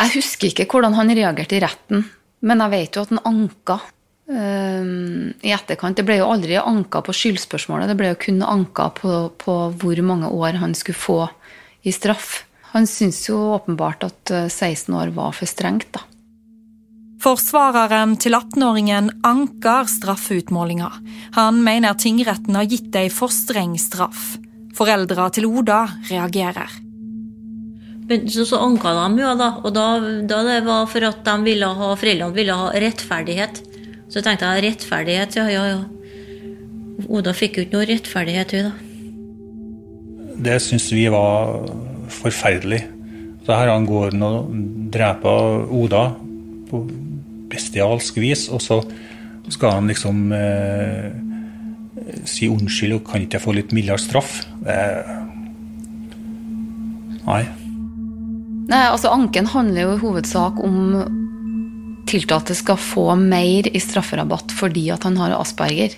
Jeg 0.00 0.12
husker 0.14 0.50
ikke 0.52 0.68
hvordan 0.70 0.94
han 0.96 1.12
reagerte 1.12 1.58
i 1.58 1.62
retten, 1.62 2.04
men 2.46 2.62
jeg 2.64 2.72
vet 2.72 2.96
jo 2.96 3.02
at 3.04 3.12
han 3.12 3.24
anka 3.28 3.80
Ehm, 4.30 5.32
i 5.42 5.50
etterkant. 5.50 5.96
Det 5.98 6.06
ble 6.06 6.20
jo 6.20 6.28
aldri 6.30 6.54
anka 6.60 7.02
på 7.02 7.14
skyldspørsmålet, 7.16 7.90
det 7.90 7.98
ble 7.98 8.12
jo 8.12 8.20
kun 8.26 8.44
anka 8.46 8.90
på, 8.94 9.14
på, 9.40 9.56
hvor 9.80 10.02
mange 10.06 10.30
år 10.30 10.60
han 10.62 10.76
skulle 10.78 11.00
få 11.00 11.18
i 11.82 11.94
straff. 11.94 12.44
Han 12.70 12.86
syntes 12.86 13.24
jo 13.26 13.40
åpenbart 13.56 14.06
at 14.06 14.30
16 14.46 14.92
eh, 14.94 15.00
år 15.00 15.14
var 15.16 15.34
for 15.34 15.50
strengt, 15.50 15.90
da. 15.96 16.04
Forsvareren 17.20 18.14
til 18.16 18.32
18-åringen 18.32 19.10
anker 19.28 19.88
straffeutmålinga. 19.92 20.88
Han 21.36 21.58
mener 21.60 21.98
tingretten 22.00 22.56
har 22.56 22.68
gitt 22.68 22.94
ei 22.96 23.10
for 23.12 23.32
streng 23.34 23.74
straff. 23.80 24.38
Foreldra 24.76 25.26
til 25.34 25.44
Oda 25.50 25.82
reagerer. 26.08 26.78
Men 28.08 28.24
så, 28.32 28.46
så 28.48 28.62
anka 28.64 28.94
de 28.96 29.20
jo, 29.20 29.34
da. 29.36 29.50
Og 29.60 29.74
da, 29.76 29.84
da 30.26 30.38
det 30.46 30.62
var 30.64 30.88
for 30.88 31.04
at 31.10 31.20
de 31.26 31.34
ville 31.44 31.68
ha, 31.68 31.90
foreldrene 32.00 32.34
ville 32.38 32.56
ha 32.56 32.70
rettferdighet. 32.72 33.60
Så 34.10 34.24
tenkte 34.24 34.48
jeg 34.56 34.64
rettferdighet, 34.70 35.36
ja, 35.36 35.44
ja, 35.52 35.66
ja. 35.74 35.82
Oda 37.10 37.36
fikk 37.36 37.60
jo 37.60 37.66
ikke 37.66 37.76
noe 37.76 37.90
rettferdighet, 37.90 38.56
hun, 38.56 38.70
da. 38.70 38.86
Det 40.40 40.56
syns 40.64 40.88
vi 40.96 41.04
var 41.12 41.68
forferdelig. 42.16 42.80
Så 43.44 43.52
her 43.52 43.74
han 43.74 43.84
går 43.84 44.16
og 44.24 44.50
dreper 44.96 45.68
Oda 45.68 46.04
på 46.70 46.82
bestialsk 47.50 48.20
vis, 48.22 48.48
og 48.52 48.62
så 48.64 48.80
skal 49.50 49.78
han 49.78 49.90
liksom 49.90 50.32
eh, 50.36 51.10
si 52.28 52.48
unnskyld 52.50 52.98
og 52.98 53.06
kan 53.08 53.24
ikke 53.24 53.38
jeg 53.38 53.46
få 53.46 53.54
litt 53.56 53.74
mildere 53.76 54.00
straff? 54.00 54.42
Eh, 54.66 55.16
nei. 57.26 57.42
Nei, 58.70 58.84
altså 58.86 59.10
Anken 59.10 59.50
handler 59.50 59.88
jo 59.88 59.96
i 59.96 60.02
hovedsak 60.04 60.60
om 60.62 60.76
tiltalte 62.10 62.54
skal 62.58 62.78
få 62.80 63.12
mer 63.18 63.68
i 63.70 63.82
strafferabatt 63.82 64.54
fordi 64.54 64.88
at 64.94 65.04
han 65.06 65.18
har 65.20 65.36
asperger. 65.38 65.96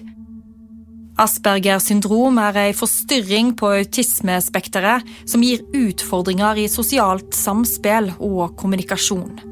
Asperger 1.20 1.80
syndrom 1.84 2.38
er 2.40 2.56
ei 2.62 2.72
forstyrring 2.76 3.52
på 3.60 3.68
autismespekteret 3.82 5.08
som 5.28 5.44
gir 5.44 5.60
utfordringer 5.76 6.62
i 6.64 6.68
sosialt 6.72 7.36
samspill 7.36 8.14
og 8.16 8.56
kommunikasjon. 8.60 9.51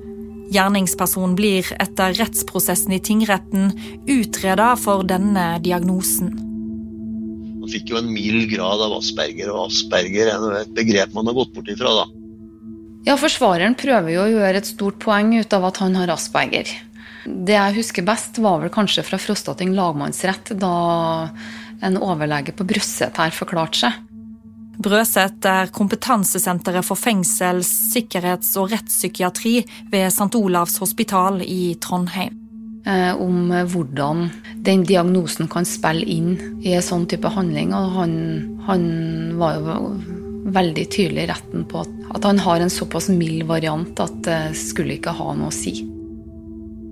Gjerningspersonen 0.50 1.36
blir 1.38 1.66
etter 1.78 2.14
rettsprosessen 2.18 2.94
i 2.96 3.00
tingretten 3.02 3.70
utreda 4.10 4.72
for 4.80 5.06
denne 5.06 5.60
diagnosen. 5.62 6.32
Man 7.60 7.70
fikk 7.70 7.92
jo 7.92 8.00
en 8.00 8.10
mild 8.10 8.48
grad 8.50 8.82
av 8.82 8.96
asperger, 8.98 9.52
og 9.52 9.68
asperger 9.68 10.32
er 10.32 10.58
et 10.64 10.74
begrep 10.74 11.14
man 11.14 11.30
har 11.30 11.38
gått 11.38 11.54
bort 11.54 11.70
ifra. 11.70 11.94
da. 12.02 12.06
Ja, 13.06 13.16
Forsvareren 13.20 13.78
prøver 13.78 14.12
jo 14.12 14.24
å 14.26 14.30
gjøre 14.32 14.60
et 14.60 14.68
stort 14.68 14.98
poeng 15.00 15.32
ut 15.38 15.54
av 15.56 15.70
at 15.70 15.80
han 15.84 15.94
har 15.96 16.10
asperger. 16.12 16.68
Det 17.24 17.54
jeg 17.54 17.76
husker 17.78 18.04
best, 18.04 18.40
var 18.42 18.58
vel 18.62 18.72
kanskje 18.74 19.04
fra 19.06 19.20
Frostating 19.20 19.74
lagmannsrett, 19.76 20.54
da 20.58 21.30
en 21.80 21.96
overlege 22.00 22.52
på 22.56 22.66
Brøsset 22.68 23.16
her 23.20 23.32
forklarte 23.32 23.86
seg. 23.86 24.09
Brøset 24.80 25.44
er 25.44 25.68
kompetansesenteret 25.76 26.86
for 26.86 26.96
fengsel, 26.96 27.60
sikkerhets- 27.66 28.54
og 28.56 28.70
rettspsykiatri 28.72 29.58
ved 29.92 30.06
St. 30.08 30.32
Olavs 30.38 30.78
hospital 30.80 31.42
i 31.44 31.74
Trondheim. 31.80 32.38
Eh, 32.88 33.12
om 33.12 33.50
hvordan 33.52 34.30
den 34.64 34.86
diagnosen 34.88 35.50
kan 35.52 35.68
spille 35.68 36.06
inn 36.08 36.30
i 36.64 36.72
en 36.72 36.86
sånn 36.86 37.04
type 37.12 37.28
handling. 37.28 37.74
Og 37.76 37.92
han, 37.98 38.14
han 38.64 38.88
var 39.36 39.60
jo 39.60 39.90
veldig 40.48 40.86
tydelig 40.88 41.26
i 41.26 41.30
retten 41.34 41.68
på 41.68 41.82
at, 41.84 41.92
at 42.16 42.24
han 42.24 42.40
har 42.40 42.64
en 42.64 42.72
såpass 42.72 43.10
mild 43.12 43.44
variant 43.52 44.00
at 44.00 44.16
det 44.24 44.40
skulle 44.56 44.96
ikke 44.96 45.12
ha 45.12 45.34
noe 45.36 45.52
å 45.52 45.54
si. 45.54 45.82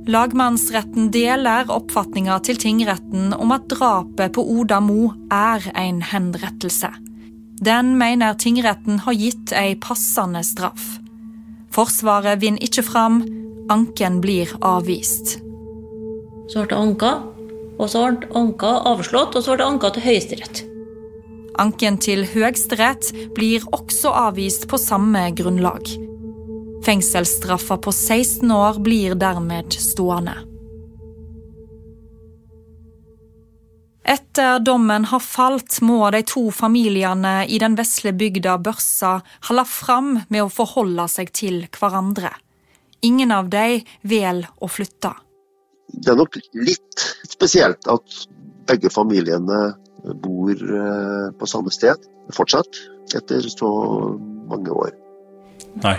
Lagmannsretten 0.08 1.10
deler 1.12 1.68
oppfatninga 1.72 2.38
til 2.44 2.60
tingretten 2.60 3.32
om 3.36 3.52
at 3.56 3.66
drapet 3.72 4.36
på 4.36 4.44
Oda 4.60 4.78
Mo 4.84 5.10
er 5.32 5.64
en 5.76 6.04
henrettelse. 6.04 6.92
Den 7.60 7.96
mener 7.98 8.34
tingretten 8.38 9.00
har 9.02 9.16
gitt 9.18 9.52
ei 9.52 9.74
passende 9.82 10.44
straff. 10.46 10.98
Forsvaret 11.74 12.40
vinner 12.42 12.62
ikke 12.62 12.84
fram, 12.86 13.20
anken 13.70 14.20
blir 14.22 14.52
avvist. 14.64 15.38
Så 16.48 16.62
ble 16.62 16.70
det 16.70 16.78
anka, 16.78 17.12
og 17.78 17.90
så 17.90 18.06
ble 18.06 18.30
anka 18.38 18.72
avslått, 18.92 19.36
og 19.36 19.44
så 19.44 19.54
ble 19.54 19.60
det 19.62 19.68
anka 19.68 19.92
til 19.94 20.06
Høyesterett. 20.06 20.62
Anken 21.58 21.98
til 21.98 22.22
Høyesterett 22.30 23.10
blir 23.34 23.66
også 23.74 24.14
avvist 24.28 24.68
på 24.70 24.78
samme 24.78 25.26
grunnlag. 25.36 25.90
Fengselsstraffa 26.86 27.80
på 27.82 27.92
16 27.92 28.54
år 28.54 28.78
blir 28.84 29.18
dermed 29.18 29.74
stående. 29.74 30.38
Etter 34.08 34.62
dommen 34.64 35.04
har 35.10 35.20
falt, 35.20 35.82
må 35.84 36.00
de 36.14 36.22
to 36.24 36.46
familiene 36.54 37.42
i 37.44 37.58
den 37.60 37.74
vesle 37.76 38.14
bygda 38.16 38.54
Børsa 38.64 39.18
holde 39.50 39.64
fram 39.68 40.14
med 40.32 40.46
å 40.46 40.52
forholde 40.52 41.04
seg 41.12 41.32
til 41.36 41.58
hverandre. 41.76 42.30
Ingen 43.04 43.34
av 43.36 43.50
dem 43.52 43.84
velger 44.08 44.48
å 44.64 44.70
flytte. 44.72 45.12
Det 45.92 46.12
er 46.12 46.16
nok 46.16 46.38
litt 46.56 47.04
spesielt 47.28 47.84
at 47.88 48.16
begge 48.68 48.88
familiene 48.92 49.74
bor 50.24 50.56
eh, 50.56 51.28
på 51.36 51.48
samme 51.48 51.72
sted 51.74 52.00
fortsatt, 52.32 52.80
etter 53.16 53.44
så 53.52 53.68
mange 54.48 54.72
år. 54.72 54.96
Nei. 55.84 55.98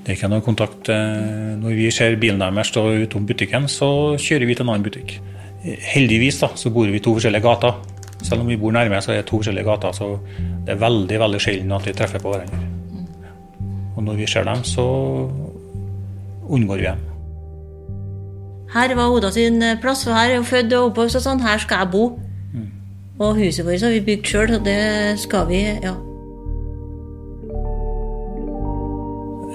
Det 0.00 0.14
er 0.14 0.16
ikke 0.16 0.30
noe 0.30 0.46
kontakt. 0.46 0.88
Eh, 0.90 1.58
når 1.58 1.76
vi 1.76 1.90
ser 1.94 2.16
bilen 2.22 2.40
deres 2.42 2.70
stå 2.70 2.86
utom 3.02 3.26
butikken, 3.26 3.66
så 3.70 4.14
kjører 4.14 4.46
vi 4.46 4.56
til 4.56 4.66
en 4.66 4.74
annen 4.76 4.86
butikk. 4.86 5.18
Heldigvis 5.62 6.40
da, 6.40 6.48
så 6.56 6.72
bor 6.72 6.88
vi 6.88 6.96
i 6.96 7.04
to 7.04 7.12
forskjellige 7.16 7.44
gater. 7.44 7.76
Selv 8.22 8.44
om 8.44 8.48
vi 8.48 8.56
bor 8.60 8.72
nærme, 8.72 9.00
så 9.00 9.12
er 9.12 9.20
det 9.20 9.28
to 9.28 9.40
forskjellige 9.40 9.66
gater. 9.66 9.92
Så 9.96 10.18
det 10.66 10.74
er 10.74 10.80
veldig 10.80 11.20
veldig 11.20 11.40
sjelden 11.40 11.76
at 11.76 11.86
vi 11.86 11.96
treffer 11.96 12.22
på 12.22 12.32
hverandre. 12.32 12.64
Og 13.96 14.04
når 14.06 14.18
vi 14.22 14.26
ser 14.30 14.48
dem, 14.48 14.64
så 14.64 14.86
unngår 16.48 16.80
vi 16.80 16.88
dem. 16.88 17.06
Her 18.70 18.94
var 18.94 19.10
Oda 19.10 19.30
sin 19.34 19.62
plass, 19.82 20.04
for 20.06 20.14
her 20.14 20.30
er 20.30 20.36
hun 20.38 20.46
født 20.46 20.72
og 20.78 20.90
oppvokst 20.90 21.18
og 21.18 21.24
sånn. 21.24 21.42
Her 21.42 21.58
skal 21.58 21.84
jeg 21.84 21.92
bo. 21.92 22.04
Og 23.20 23.36
huset 23.36 23.66
vårt 23.66 23.82
har 23.84 23.92
vi 23.92 24.00
bygd 24.00 24.30
sjøl, 24.30 24.54
og 24.56 24.62
det 24.64 25.18
skal 25.20 25.44
vi, 25.50 25.58
ja. 25.84 25.92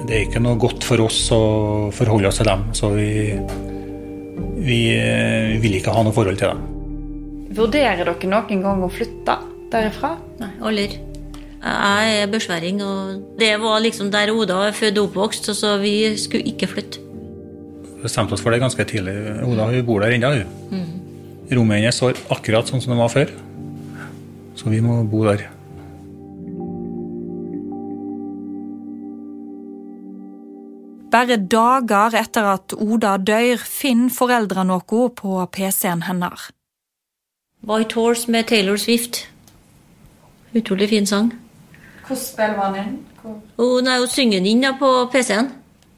Det 0.05 0.13
er 0.13 0.27
ikke 0.27 0.41
noe 0.43 0.59
godt 0.61 0.85
for 0.85 1.01
oss 1.01 1.17
å 1.33 1.39
forholde 1.95 2.29
oss 2.29 2.37
til 2.37 2.45
dem, 2.45 2.67
så 2.77 2.91
vi, 2.93 3.07
vi 4.65 4.79
eh, 4.95 5.55
vil 5.61 5.77
ikke 5.79 5.93
ha 5.93 6.03
noe 6.05 6.15
forhold 6.15 6.39
til 6.41 6.51
dem. 6.51 6.63
Vurderer 7.55 8.03
dere 8.03 8.29
noen 8.29 8.63
gang 8.65 8.83
å 8.83 8.91
flytte 8.91 9.37
derifra? 9.71 10.15
Nei, 10.41 10.51
aldri. 10.59 11.01
Jeg 11.65 12.17
er 12.21 12.29
børsværing, 12.29 12.81
og 12.85 13.37
det 13.39 13.55
var 13.61 13.79
liksom 13.81 14.11
der 14.13 14.29
Oda 14.33 14.59
er 14.67 14.75
født 14.77 14.99
og 15.01 15.09
oppvokst, 15.09 15.49
så 15.57 15.77
vi 15.81 15.95
skulle 16.21 16.45
ikke 16.51 16.69
flytte. 16.69 17.01
Vi 17.01 18.03
bestemte 18.03 18.37
oss 18.37 18.43
for 18.45 18.53
det 18.53 18.61
ganske 18.61 18.85
tidlig. 18.85 19.15
Oda 19.47 19.71
hun 19.71 19.87
bor 19.87 20.05
der 20.05 20.13
ennå, 20.13 20.33
hun. 20.35 20.53
Mm. 20.75 20.91
Rommet 21.57 21.81
hennes 21.81 21.97
står 21.97 22.21
akkurat 22.33 22.69
sånn 22.69 22.83
som 22.83 22.93
det 22.93 23.01
var 23.01 23.13
før. 23.13 23.33
Så 24.55 24.69
vi 24.69 24.81
må 24.83 24.99
bo 25.09 25.23
der. 25.25 25.47
Bare 31.11 31.37
dager 31.37 32.15
etter 32.17 32.47
at 32.55 32.73
Oda 32.73 33.15
dør, 33.17 33.61
finner 33.61 34.13
foreldrene 34.13 34.73
noe 34.73 35.09
på 35.15 35.37
PC-en 35.53 36.05
hennes. 36.07 36.49
White 37.65 37.97
Horse 37.97 38.31
med 38.31 38.47
Taylor 38.49 38.77
Swift. 38.77 39.25
Utrolig 40.55 40.89
fin 40.89 41.05
sang. 41.05 41.31
Hvordan 42.05 42.23
spiller 42.23 42.57
man 42.57 42.73
den? 42.73 42.97
Hun 43.57 44.07
synger 44.07 44.37
den 44.37 44.49
inn 44.49 44.65
da, 44.65 44.75
på 44.77 44.89
PC-en, 45.11 45.49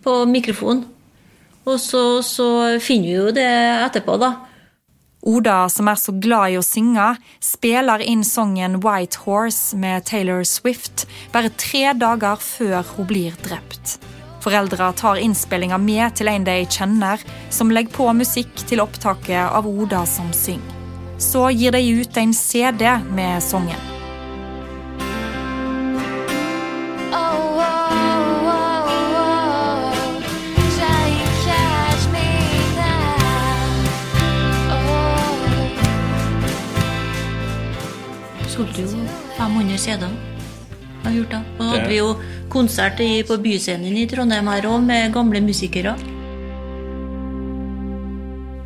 på 0.04 0.22
mikrofonen. 0.26 0.86
Og 1.68 1.80
så, 1.84 2.22
så 2.24 2.80
finner 2.80 3.08
vi 3.08 3.16
jo 3.18 3.32
det 3.36 3.48
etterpå, 3.88 4.16
da. 4.22 4.32
Oda, 5.28 5.66
som 5.68 5.90
er 5.92 6.00
så 6.00 6.14
glad 6.16 6.54
i 6.54 6.60
å 6.60 6.64
synge, 6.64 7.10
spiller 7.44 8.00
inn 8.06 8.24
sangen 8.24 8.80
White 8.86 9.26
Horse 9.26 9.76
med 9.76 10.06
Taylor 10.08 10.46
Swift 10.48 11.04
bare 11.34 11.52
tre 11.60 11.90
dager 12.00 12.40
før 12.40 12.86
hun 12.94 13.10
blir 13.10 13.36
drept. 13.44 13.98
Foreldra 14.48 14.94
tar 14.94 15.16
innspillinga 15.16 15.76
med 15.78 16.14
til 16.16 16.30
en 16.32 16.46
de 16.48 16.54
kjenner, 16.72 17.20
som 17.52 17.68
legger 17.68 17.92
på 17.92 18.06
musikk 18.16 18.62
til 18.70 18.80
opptaket 18.80 19.42
av 19.44 19.66
Oda 19.68 20.06
som 20.08 20.30
synger. 20.32 20.72
Så 21.20 21.50
gir 21.52 21.76
de 21.76 21.82
ut 21.84 22.20
en 22.22 22.32
CD 22.32 22.86
med 23.12 23.44
sangen. 23.44 23.76
Solgte 38.56 38.88
jo 38.88 39.04
500 39.36 39.84
CD-er. 39.90 40.18
Har 41.04 41.20
gjort 41.20 41.36
det. 41.36 41.44
Og 41.60 41.70
hadde 41.74 41.88
vi 41.92 42.00
jo 42.00 42.10
konsert 42.58 42.98
på 43.28 43.38
Byscenen 43.38 43.98
i 44.02 44.08
Trondheim 44.10 44.48
her 44.50 44.66
òg, 44.66 44.82
med 44.82 45.12
gamle 45.14 45.42
musikere. 45.46 45.94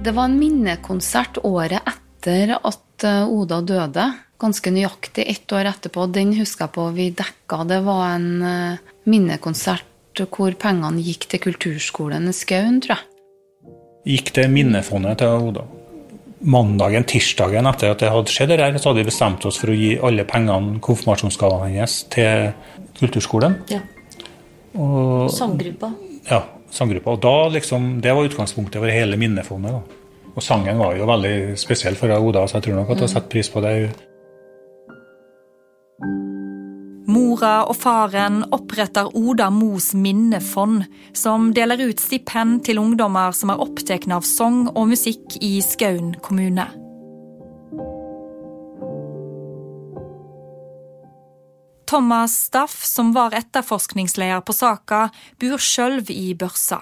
Det 0.02 0.14
var 0.16 0.30
en 0.30 0.38
minnekonsert 0.40 1.42
året 1.44 1.84
etter 1.84 2.56
at 2.56 3.06
eh, 3.06 3.28
Oda 3.28 3.60
døde. 3.62 4.06
Ganske 4.42 4.72
nøyaktig 4.74 5.28
ett 5.28 5.52
år 5.54 5.74
etterpå. 5.74 6.08
Den 6.08 6.32
husker 6.40 6.70
jeg 6.70 6.76
på 6.78 6.88
vi 6.96 7.10
dekka. 7.12 7.66
Det 7.68 7.82
var 7.86 8.16
en 8.16 8.30
eh, 8.42 8.96
minnekonsert 9.12 10.24
hvor 10.32 10.56
pengene 10.60 11.04
gikk 11.04 11.28
til 11.32 11.44
kulturskolen 11.50 12.32
i 12.32 12.36
Skaun, 12.36 12.80
tror 12.84 12.96
jeg. 12.96 13.08
Gikk 14.16 14.34
det 14.40 14.48
minnefondet 14.56 15.20
til 15.22 15.52
Oda. 15.52 15.68
Mandagen, 16.42 17.04
tirsdagen 17.06 17.68
etter 17.70 17.92
at 17.94 18.02
det 18.02 18.10
hadde 18.10 18.34
skjedd, 18.34 18.54
der, 18.58 18.78
så 18.82 18.90
hadde 18.90 19.04
vi 19.04 19.10
bestemt 19.12 19.46
oss 19.46 19.60
for 19.62 19.70
å 19.70 19.78
gi 19.78 19.92
alle 20.02 20.26
pengene, 20.26 20.80
konfirmasjonsgavene 20.82 21.70
hennes, 21.70 21.98
til 22.14 22.52
kulturskolen. 22.98 23.60
Ja. 23.70 23.82
Og, 24.74 25.30
Sanggruppa. 25.34 25.92
Ja, 26.30 26.44
sanggruppa. 26.72 27.14
Og 27.16 27.22
da 27.22 27.36
liksom, 27.54 28.00
Det 28.02 28.14
var 28.16 28.26
utgangspunktet 28.26 28.80
for 28.82 28.90
hele 28.90 29.18
minnefondet. 29.18 29.72
da. 29.72 29.82
Og 30.32 30.44
sangen 30.44 30.78
var 30.80 30.96
jo 30.96 31.06
veldig 31.06 31.58
spesiell 31.60 31.96
for 32.00 32.14
Oda, 32.16 32.46
så 32.48 32.58
jeg 32.58 32.70
tror 32.70 32.76
nok 32.80 32.90
at 32.94 33.00
hun 33.04 33.08
setter 33.12 33.30
pris 33.30 33.50
på 33.50 33.62
det. 33.62 33.92
Mora 37.12 37.66
og 37.68 37.76
faren 37.76 38.46
oppretter 38.56 39.10
Oda 39.18 39.50
Mos 39.52 39.92
minnefond, 39.98 40.86
som 41.14 41.50
deler 41.56 41.82
ut 41.90 42.00
stipend 42.00 42.62
til 42.68 42.80
ungdommer 42.80 43.36
som 43.36 43.52
er 43.52 43.60
opptatt 43.64 44.08
av 44.12 44.24
sang 44.28 44.70
og 44.72 44.88
musikk 44.94 45.36
i 45.44 45.58
Skaun 45.66 46.16
kommune. 46.24 46.70
Thomas 51.92 52.38
Staff, 52.46 52.86
som 52.88 53.12
var 53.12 53.36
etterforskningsleder 53.36 54.40
på 54.48 54.56
saka, 54.56 55.10
bor 55.42 55.60
sjøl 55.60 56.00
i 56.08 56.32
Børsa. 56.40 56.80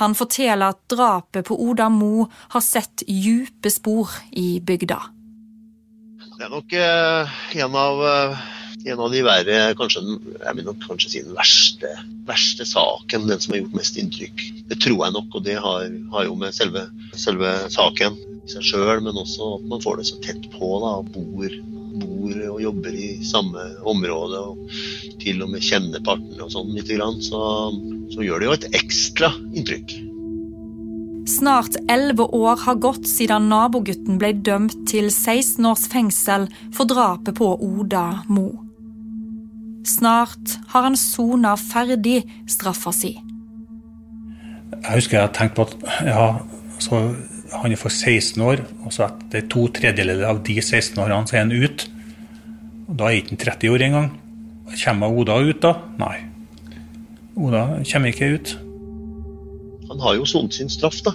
Han 0.00 0.16
forteller 0.18 0.74
at 0.74 0.80
drapet 0.90 1.46
på 1.46 1.54
Oda 1.68 1.86
Mo 1.86 2.26
har 2.50 2.64
sett 2.66 3.04
djupe 3.06 3.70
spor 3.70 4.10
i 4.34 4.58
bygda. 4.58 4.98
Det 6.34 6.48
er 6.48 6.50
nok 6.50 6.74
eh, 6.74 7.36
en, 7.62 7.76
av, 7.78 8.02
eh, 8.10 8.42
en 8.84 9.00
av 9.00 9.12
de 9.12 9.22
verre, 9.24 9.58
kanskje, 9.78 10.02
jeg 10.34 10.56
vil 10.58 10.66
nok 10.66 10.82
kanskje 10.84 11.10
si 11.10 11.22
den 11.24 11.36
verste, 11.36 11.90
verste 12.28 12.66
saken, 12.68 13.28
den 13.30 13.40
som 13.40 13.54
har 13.54 13.62
gjort 13.62 13.78
mest 13.78 13.96
inntrykk. 14.00 14.42
Det 14.68 14.80
tror 14.84 14.98
jeg 15.06 15.14
nok, 15.16 15.36
og 15.38 15.44
det 15.46 15.56
har, 15.64 15.86
har 16.12 16.26
jo 16.28 16.34
med 16.40 16.56
selve, 16.56 16.84
selve 17.16 17.54
saken 17.72 18.18
i 18.44 18.52
seg 18.52 18.66
sjøl, 18.68 19.00
men 19.06 19.16
også 19.16 19.54
at 19.58 19.68
man 19.70 19.84
får 19.84 20.00
det 20.00 20.08
så 20.10 20.20
tett 20.24 20.48
på, 20.52 20.68
da, 20.84 20.98
og 21.00 21.08
bor, 21.14 21.54
bor 22.02 22.42
og 22.50 22.58
jobber 22.60 22.98
i 22.98 23.10
samme 23.24 23.68
område, 23.88 24.42
og 24.52 25.20
til 25.22 25.40
og 25.46 25.54
med 25.54 25.64
kjenner 25.64 26.04
partene 26.04 26.44
og 26.44 26.52
sånn 26.52 26.74
lite 26.76 26.98
grann, 26.98 27.22
så, 27.24 27.40
så 28.12 28.26
gjør 28.26 28.42
det 28.42 28.50
jo 28.50 28.58
et 28.58 28.68
ekstra 28.82 29.32
inntrykk. 29.54 29.96
Snart 31.24 31.78
elleve 31.88 32.26
år 32.36 32.60
har 32.66 32.76
gått 32.84 33.08
siden 33.08 33.48
nabogutten 33.48 34.20
ble 34.20 34.34
dømt 34.44 34.76
til 34.90 35.08
16 35.08 35.64
års 35.70 35.88
fengsel 35.88 36.50
for 36.76 36.84
drapet 36.84 37.40
på 37.40 37.48
Oda 37.64 38.04
Mo. 38.28 38.50
Snart 39.84 40.56
har 40.72 40.86
han 40.86 40.96
sona 40.96 41.54
ferdig 41.60 42.22
straffa 42.48 42.92
si. 42.96 43.14
Jeg 44.74 44.96
husker 44.96 45.20
jeg 45.20 45.32
tenkte 45.36 45.56
på 45.60 45.66
at 45.68 46.06
ja, 46.08 46.24
så 46.82 47.00
han 47.54 47.72
er 47.72 47.78
for 47.78 47.92
16 47.92 48.40
år, 48.42 48.64
og 48.84 48.92
så 48.92 49.06
etter 49.06 49.44
to 49.52 49.66
tredjedeler 49.72 50.24
av 50.28 50.40
de 50.46 50.56
16 50.60 50.98
årene 51.00 51.28
så 51.28 51.36
er 51.38 51.44
han 51.44 51.52
ute. 51.54 51.90
Da 52.88 53.08
er 53.10 53.20
ikke 53.20 53.34
han 53.36 53.42
30 53.44 53.74
år 53.74 53.84
engang. 53.86 54.08
Kommer 54.80 55.12
Oda 55.12 55.36
ut 55.44 55.60
da? 55.62 55.74
Nei. 56.00 56.16
Oda 57.36 57.62
kommer 57.90 58.10
ikke 58.10 58.32
ut. 58.34 58.54
Han 59.90 60.00
har 60.02 60.16
jo 60.18 60.26
sonet 60.26 60.56
sin 60.56 60.72
straff, 60.72 60.98
da. 61.06 61.12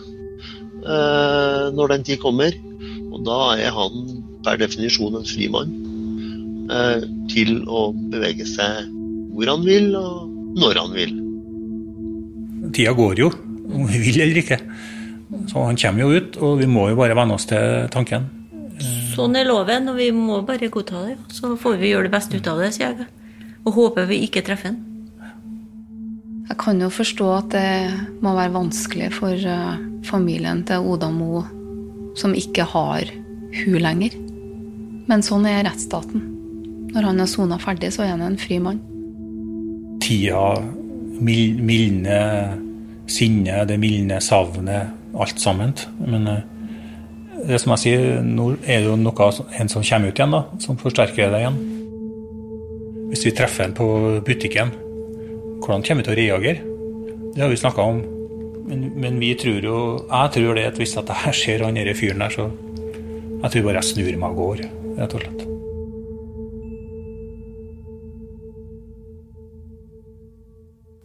eh, 0.85 1.65
Når 1.75 1.95
den 1.95 2.03
tid 2.07 2.21
kommer. 2.23 2.53
Og 3.09 3.25
da 3.25 3.39
er 3.59 3.73
han 3.75 4.23
per 4.45 4.59
definisjon 4.61 5.17
en 5.19 5.27
fri 5.27 5.49
mann. 5.51 5.73
Eh, 6.71 7.05
Til 7.31 7.61
å 7.67 7.89
bevege 8.11 8.47
seg 8.47 8.89
hvor 9.33 9.51
han 9.53 9.63
vil, 9.63 9.93
og 9.95 10.57
når 10.59 10.79
han 10.81 10.95
vil. 10.95 11.13
Tida 12.75 12.91
går 12.97 13.21
jo, 13.21 13.29
om 13.71 13.85
vi 13.87 14.01
vil 14.03 14.23
eller 14.25 14.41
ikke. 14.41 14.57
Så 15.47 15.63
han 15.63 15.77
kommer 15.79 16.03
jo 16.03 16.17
ut, 16.17 16.37
og 16.43 16.59
vi 16.59 16.67
må 16.69 16.89
jo 16.89 16.97
bare 16.99 17.15
venne 17.17 17.37
oss 17.37 17.47
til 17.49 17.87
tanken. 17.93 18.27
Sånn 19.13 19.35
er 19.37 19.47
loven, 19.47 19.89
og 19.91 19.99
vi 19.99 20.09
må 20.15 20.41
bare 20.47 20.71
godta 20.71 21.03
det. 21.07 21.17
Så 21.35 21.53
får 21.59 21.79
vi 21.79 21.93
gjøre 21.93 22.07
det 22.07 22.15
beste 22.15 22.39
ut 22.39 22.49
av 22.49 22.61
det, 22.61 22.71
sier 22.75 22.93
jeg. 22.93 23.07
Og 23.67 23.75
håper 23.75 24.09
vi 24.09 24.23
ikke 24.25 24.43
treffer 24.47 24.73
han. 24.73 24.79
Jeg 26.49 26.57
kan 26.57 26.81
jo 26.81 26.89
forstå 26.89 27.27
at 27.35 27.51
det 27.53 28.21
må 28.25 28.33
være 28.33 28.55
vanskelig 28.55 29.11
for 29.13 29.37
eh, 29.37 29.81
familien 30.07 30.63
til 30.65 30.87
Oda 30.89 31.11
Mo, 31.13 31.43
som 32.17 32.33
ikke 32.33 32.65
har 32.71 33.11
hun 33.59 33.77
lenger. 33.83 34.17
Men 35.09 35.25
sånn 35.25 35.45
er 35.49 35.61
rettsstaten. 35.67 36.38
Når 36.93 37.05
han 37.05 37.21
har 37.21 37.29
sona 37.29 37.59
ferdig, 37.61 37.91
så 37.93 38.05
er 38.05 38.15
han 38.15 38.25
en 38.25 38.39
fri 38.39 38.59
mann. 38.63 38.79
Tida 40.01 40.55
mildner 41.19 42.55
sinnet, 43.09 43.67
det 43.69 43.79
mildner 43.81 44.23
savnet, 44.23 44.95
alt 45.19 45.41
sammen. 45.41 45.73
Men 46.05 46.27
eh, 46.29 46.45
det 47.49 47.59
som 47.61 47.73
jeg 47.75 47.83
sier, 47.83 48.21
nå 48.25 48.51
er 48.63 48.83
det 48.83 48.89
jo 48.89 48.97
noe, 48.99 49.31
en 49.59 49.71
som 49.71 49.85
kommer 49.85 50.11
ut 50.11 50.19
igjen, 50.19 50.35
da, 50.35 50.43
som 50.63 50.79
forsterker 50.79 51.33
det 51.33 51.43
igjen. 51.43 51.59
Hvis 53.09 53.25
vi 53.25 53.35
treffer 53.37 53.67
en 53.67 53.77
på 53.77 53.89
butikken, 54.25 54.73
hvordan 55.59 55.85
kommer 55.85 56.03
vi 56.03 56.07
til 56.07 56.15
å 56.15 56.19
reagere? 56.19 56.75
Det 57.35 57.43
har 57.43 57.51
vi 57.51 57.61
snakka 57.61 57.85
om. 57.85 58.01
Men, 58.69 58.83
men, 59.01 59.15
vi 59.17 59.31
tror 59.33 59.65
jo 59.65 59.77
Jeg 60.05 60.29
tror 60.35 60.53
det 60.53 60.67
at 60.69 60.77
hvis 60.77 60.93
at 60.99 61.09
jeg 61.09 61.37
ser 61.39 61.63
han 61.65 61.79
derre 61.79 61.95
fyren 61.97 62.21
der, 62.21 62.35
så 62.35 62.49
jeg 63.39 63.51
tror 63.53 63.65
bare 63.65 63.79
jeg 63.81 63.89
snur 63.95 64.19
meg 64.21 64.29
og 64.29 64.43
går, 64.43 64.67
rett 64.99 65.15
og 65.15 65.23
slett. 65.23 65.58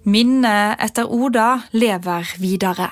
Minnet 0.05 0.77
etter 0.85 1.09
Oda 1.09 1.63
lever 1.73 2.29
videre. 2.37 2.91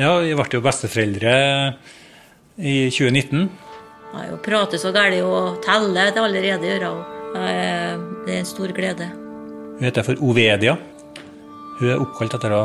Ja, 0.00 0.14
vi 0.24 0.32
ble 0.32 0.46
jo 0.48 0.62
besteforeldre 0.64 1.34
i 2.56 2.88
2019. 2.88 3.42
Ja, 4.12 4.22
å 4.32 4.38
prate 4.40 4.80
så 4.80 4.94
galt 4.96 5.20
og 5.20 5.58
telle 5.64 6.06
det 6.08 6.22
allerede 6.22 6.70
gjør 6.70 6.86
hun. 6.86 7.02
Det 8.24 8.32
er 8.32 8.38
en 8.38 8.48
stor 8.48 8.72
glede. 8.72 9.10
Hun 9.76 9.84
heter 9.84 10.06
for 10.06 10.24
Ovedia. 10.24 10.78
Hun 11.80 11.92
er 11.92 12.00
oppkalt 12.00 12.38
etter 12.38 12.56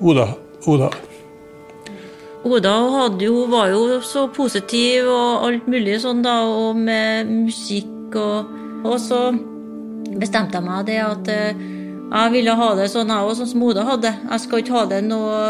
Oda. 0.00 0.26
Oda. 0.66 0.90
Oda 2.42 2.74
jo, 3.22 3.44
var 3.52 3.70
jo 3.70 4.00
så 4.02 4.26
positiv 4.34 5.06
og 5.12 5.46
alt 5.46 5.70
mulig 5.70 6.00
sånn, 6.02 6.24
da, 6.26 6.40
og 6.42 6.74
med 6.74 7.30
musikk 7.44 8.18
og 8.18 8.56
Og 8.80 8.96
så 8.96 9.18
bestemte 10.20 10.58
jeg 10.58 10.66
meg 10.66 10.86
det 10.88 10.98
at 11.04 11.30
eh, 11.32 11.66
jeg 12.10 12.32
ville 12.34 12.56
ha 12.58 12.70
det 12.78 12.88
sånn 12.90 13.12
jeg 13.12 13.26
òg, 13.26 13.36
sånn 13.38 13.50
som 13.52 13.66
Oda 13.68 13.84
hadde. 13.86 14.14
Jeg 14.32 14.42
skal 14.44 14.62
ikke 14.62 14.74
ha 14.74 14.86
det 14.90 15.02
noe, 15.06 15.42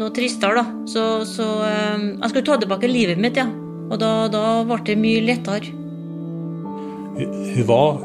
noe 0.00 0.12
tristere, 0.16 0.62
da. 0.62 0.86
Så, 0.88 1.08
så 1.28 1.48
eh, 1.66 2.06
jeg 2.14 2.32
skal 2.32 2.46
ta 2.46 2.60
tilbake 2.62 2.88
livet 2.88 3.20
mitt, 3.20 3.36
ja. 3.40 3.48
Og 3.90 3.98
da, 4.00 4.14
da 4.32 4.44
ble 4.64 4.78
det 4.86 4.96
mye 5.00 5.26
lettere. 5.26 5.74
Hun 7.20 7.66
var 7.68 8.00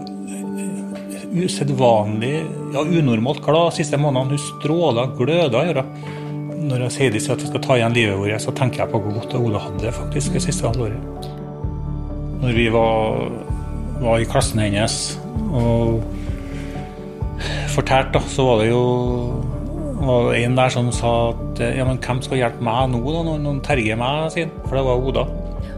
usedvanlig, 1.36 2.46
ja, 2.74 2.84
unormalt 2.84 3.42
glad 3.46 3.76
siste 3.76 4.00
månedene. 4.02 4.36
Hun 4.36 4.46
stråla, 4.50 5.08
gløda 5.18 5.64
i 5.64 5.74
øra. 5.74 5.86
Når 6.66 6.88
jeg 6.88 6.96
sier 6.96 7.14
de 7.14 7.22
at 7.22 7.44
vi 7.44 7.50
skal 7.52 7.64
ta 7.64 7.78
igjen 7.78 7.96
livet 7.96 8.20
vårt, 8.20 8.42
så 8.42 8.54
tenker 8.56 8.84
jeg 8.84 8.92
på 8.92 9.02
hvor 9.04 9.20
godt 9.20 9.36
Ola 9.38 9.62
hadde 9.68 9.84
det 9.86 9.96
faktisk 9.96 10.36
det 10.36 10.44
siste 10.48 10.66
halvåret. 10.68 11.28
Når 12.42 12.56
vi 12.56 12.66
var, 12.74 13.28
var 14.02 14.20
i 14.20 14.28
klassen 14.30 14.62
hennes 14.64 14.96
og 15.56 16.04
fortalte, 17.76 18.22
så 18.32 18.46
var 18.48 18.64
det 18.64 18.70
jo 18.72 18.84
var 20.06 20.32
det 20.32 20.44
en 20.44 20.58
der 20.58 20.70
som 20.70 20.92
sa 20.94 21.14
at 21.32 21.62
ja, 21.78 21.86
men 21.88 21.98
hvem 22.04 22.20
skal 22.22 22.38
hjelpe 22.38 22.64
meg 22.64 22.92
nå, 22.92 23.00
da, 23.10 23.24
når 23.26 23.40
noen 23.42 23.62
terger 23.66 23.98
meg, 23.98 24.28
sier 24.34 24.52
For 24.68 24.78
det 24.78 24.84
var 24.86 25.08
Oda. 25.10 25.24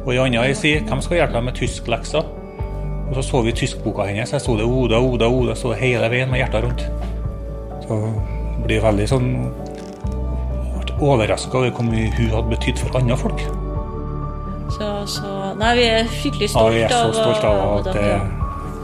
Og 0.03 0.11
ei 0.13 0.19
anna 0.23 0.43
sier 0.57 0.83
hvem 0.87 1.03
skal 1.05 1.21
hjelpe 1.21 1.37
deg 1.37 1.45
med 1.47 1.55
tysklekser? 1.55 2.27
Og 3.07 3.15
så 3.15 3.23
så 3.23 3.41
vi 3.45 3.53
tyskboka 3.55 4.07
hennes. 4.09 4.33
Jeg 4.33 4.43
sto 4.43 4.57
det 4.59 4.65
Oda, 4.67 4.99
Oda, 4.99 5.29
Oda 5.31 5.55
så 5.55 5.71
hele 5.77 6.09
veien 6.11 6.31
med 6.31 6.41
hjertet 6.41 6.65
rundt. 6.65 6.83
Så 7.85 8.01
blir 8.65 8.83
veldig 8.83 9.07
sånn 9.07 9.31
overraska 10.97 11.59
over 11.59 11.71
hvor 11.77 11.85
mye 11.85 12.09
hun 12.17 12.33
hadde 12.33 12.51
betydd 12.55 12.81
for 12.81 12.99
andre 12.99 13.17
folk. 13.21 13.43
Så, 14.75 14.89
så 15.07 15.36
Nei, 15.57 15.71
vi 15.73 15.85
er 15.89 16.05
skikkelig 16.05 16.51
stolt 16.53 16.75
ja, 16.75 16.75
vi 16.75 16.81
er 16.85 16.91
så 16.93 17.13
stolt 17.15 17.45
av, 17.49 17.55
av 17.57 17.79
at 17.79 17.87
det 17.97 18.09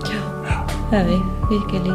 Ja, 0.09 0.55
det 0.89 0.97
er 0.97 1.05
vi 1.05 1.17
virkelig. 1.51 1.93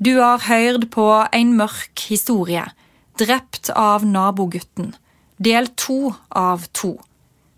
Du 0.00 0.14
har 0.20 0.40
hørt 0.48 0.86
på 0.94 1.04
En 1.36 1.52
mørk 1.58 2.06
historie, 2.08 2.64
drept 3.20 3.68
av 3.76 4.06
nabogutten, 4.08 4.94
del 5.36 5.68
to 5.76 6.14
av 6.30 6.64
to. 6.72 6.94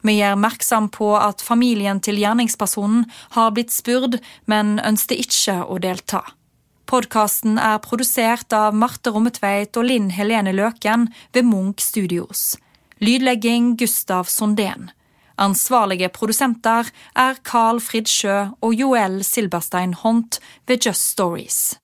Vi 0.06 0.18
gjør 0.20 0.36
oppmerksom 0.36 0.88
på 0.94 1.12
at 1.18 1.42
familien 1.42 2.00
til 2.04 2.20
gjerningspersonen 2.20 3.06
har 3.34 3.54
blitt 3.54 3.74
spurt, 3.74 4.20
men 4.46 4.78
ønsket 4.84 5.24
ikke 5.26 5.56
å 5.66 5.78
delta. 5.82 6.22
Podkasten 6.88 7.58
er 7.60 7.82
produsert 7.84 8.54
av 8.56 8.76
Marte 8.76 9.12
Rommetveit 9.12 9.76
og 9.76 9.90
Linn 9.90 10.08
Helene 10.16 10.54
Løken 10.56 11.10
ved 11.36 11.44
Munch 11.44 11.82
Studios. 11.84 12.54
Lydlegging 13.04 13.74
Gustav 13.76 14.30
Sondén. 14.32 14.88
Ansvarlige 15.38 16.08
produsenter 16.10 16.88
er 17.14 17.36
Carl 17.46 17.78
Fridsjø 17.84 18.38
og 18.64 18.74
Joel 18.74 19.20
Silberstein 19.22 19.92
Hont 20.00 20.40
ved 20.66 20.88
Just 20.88 21.12
Stories. 21.12 21.76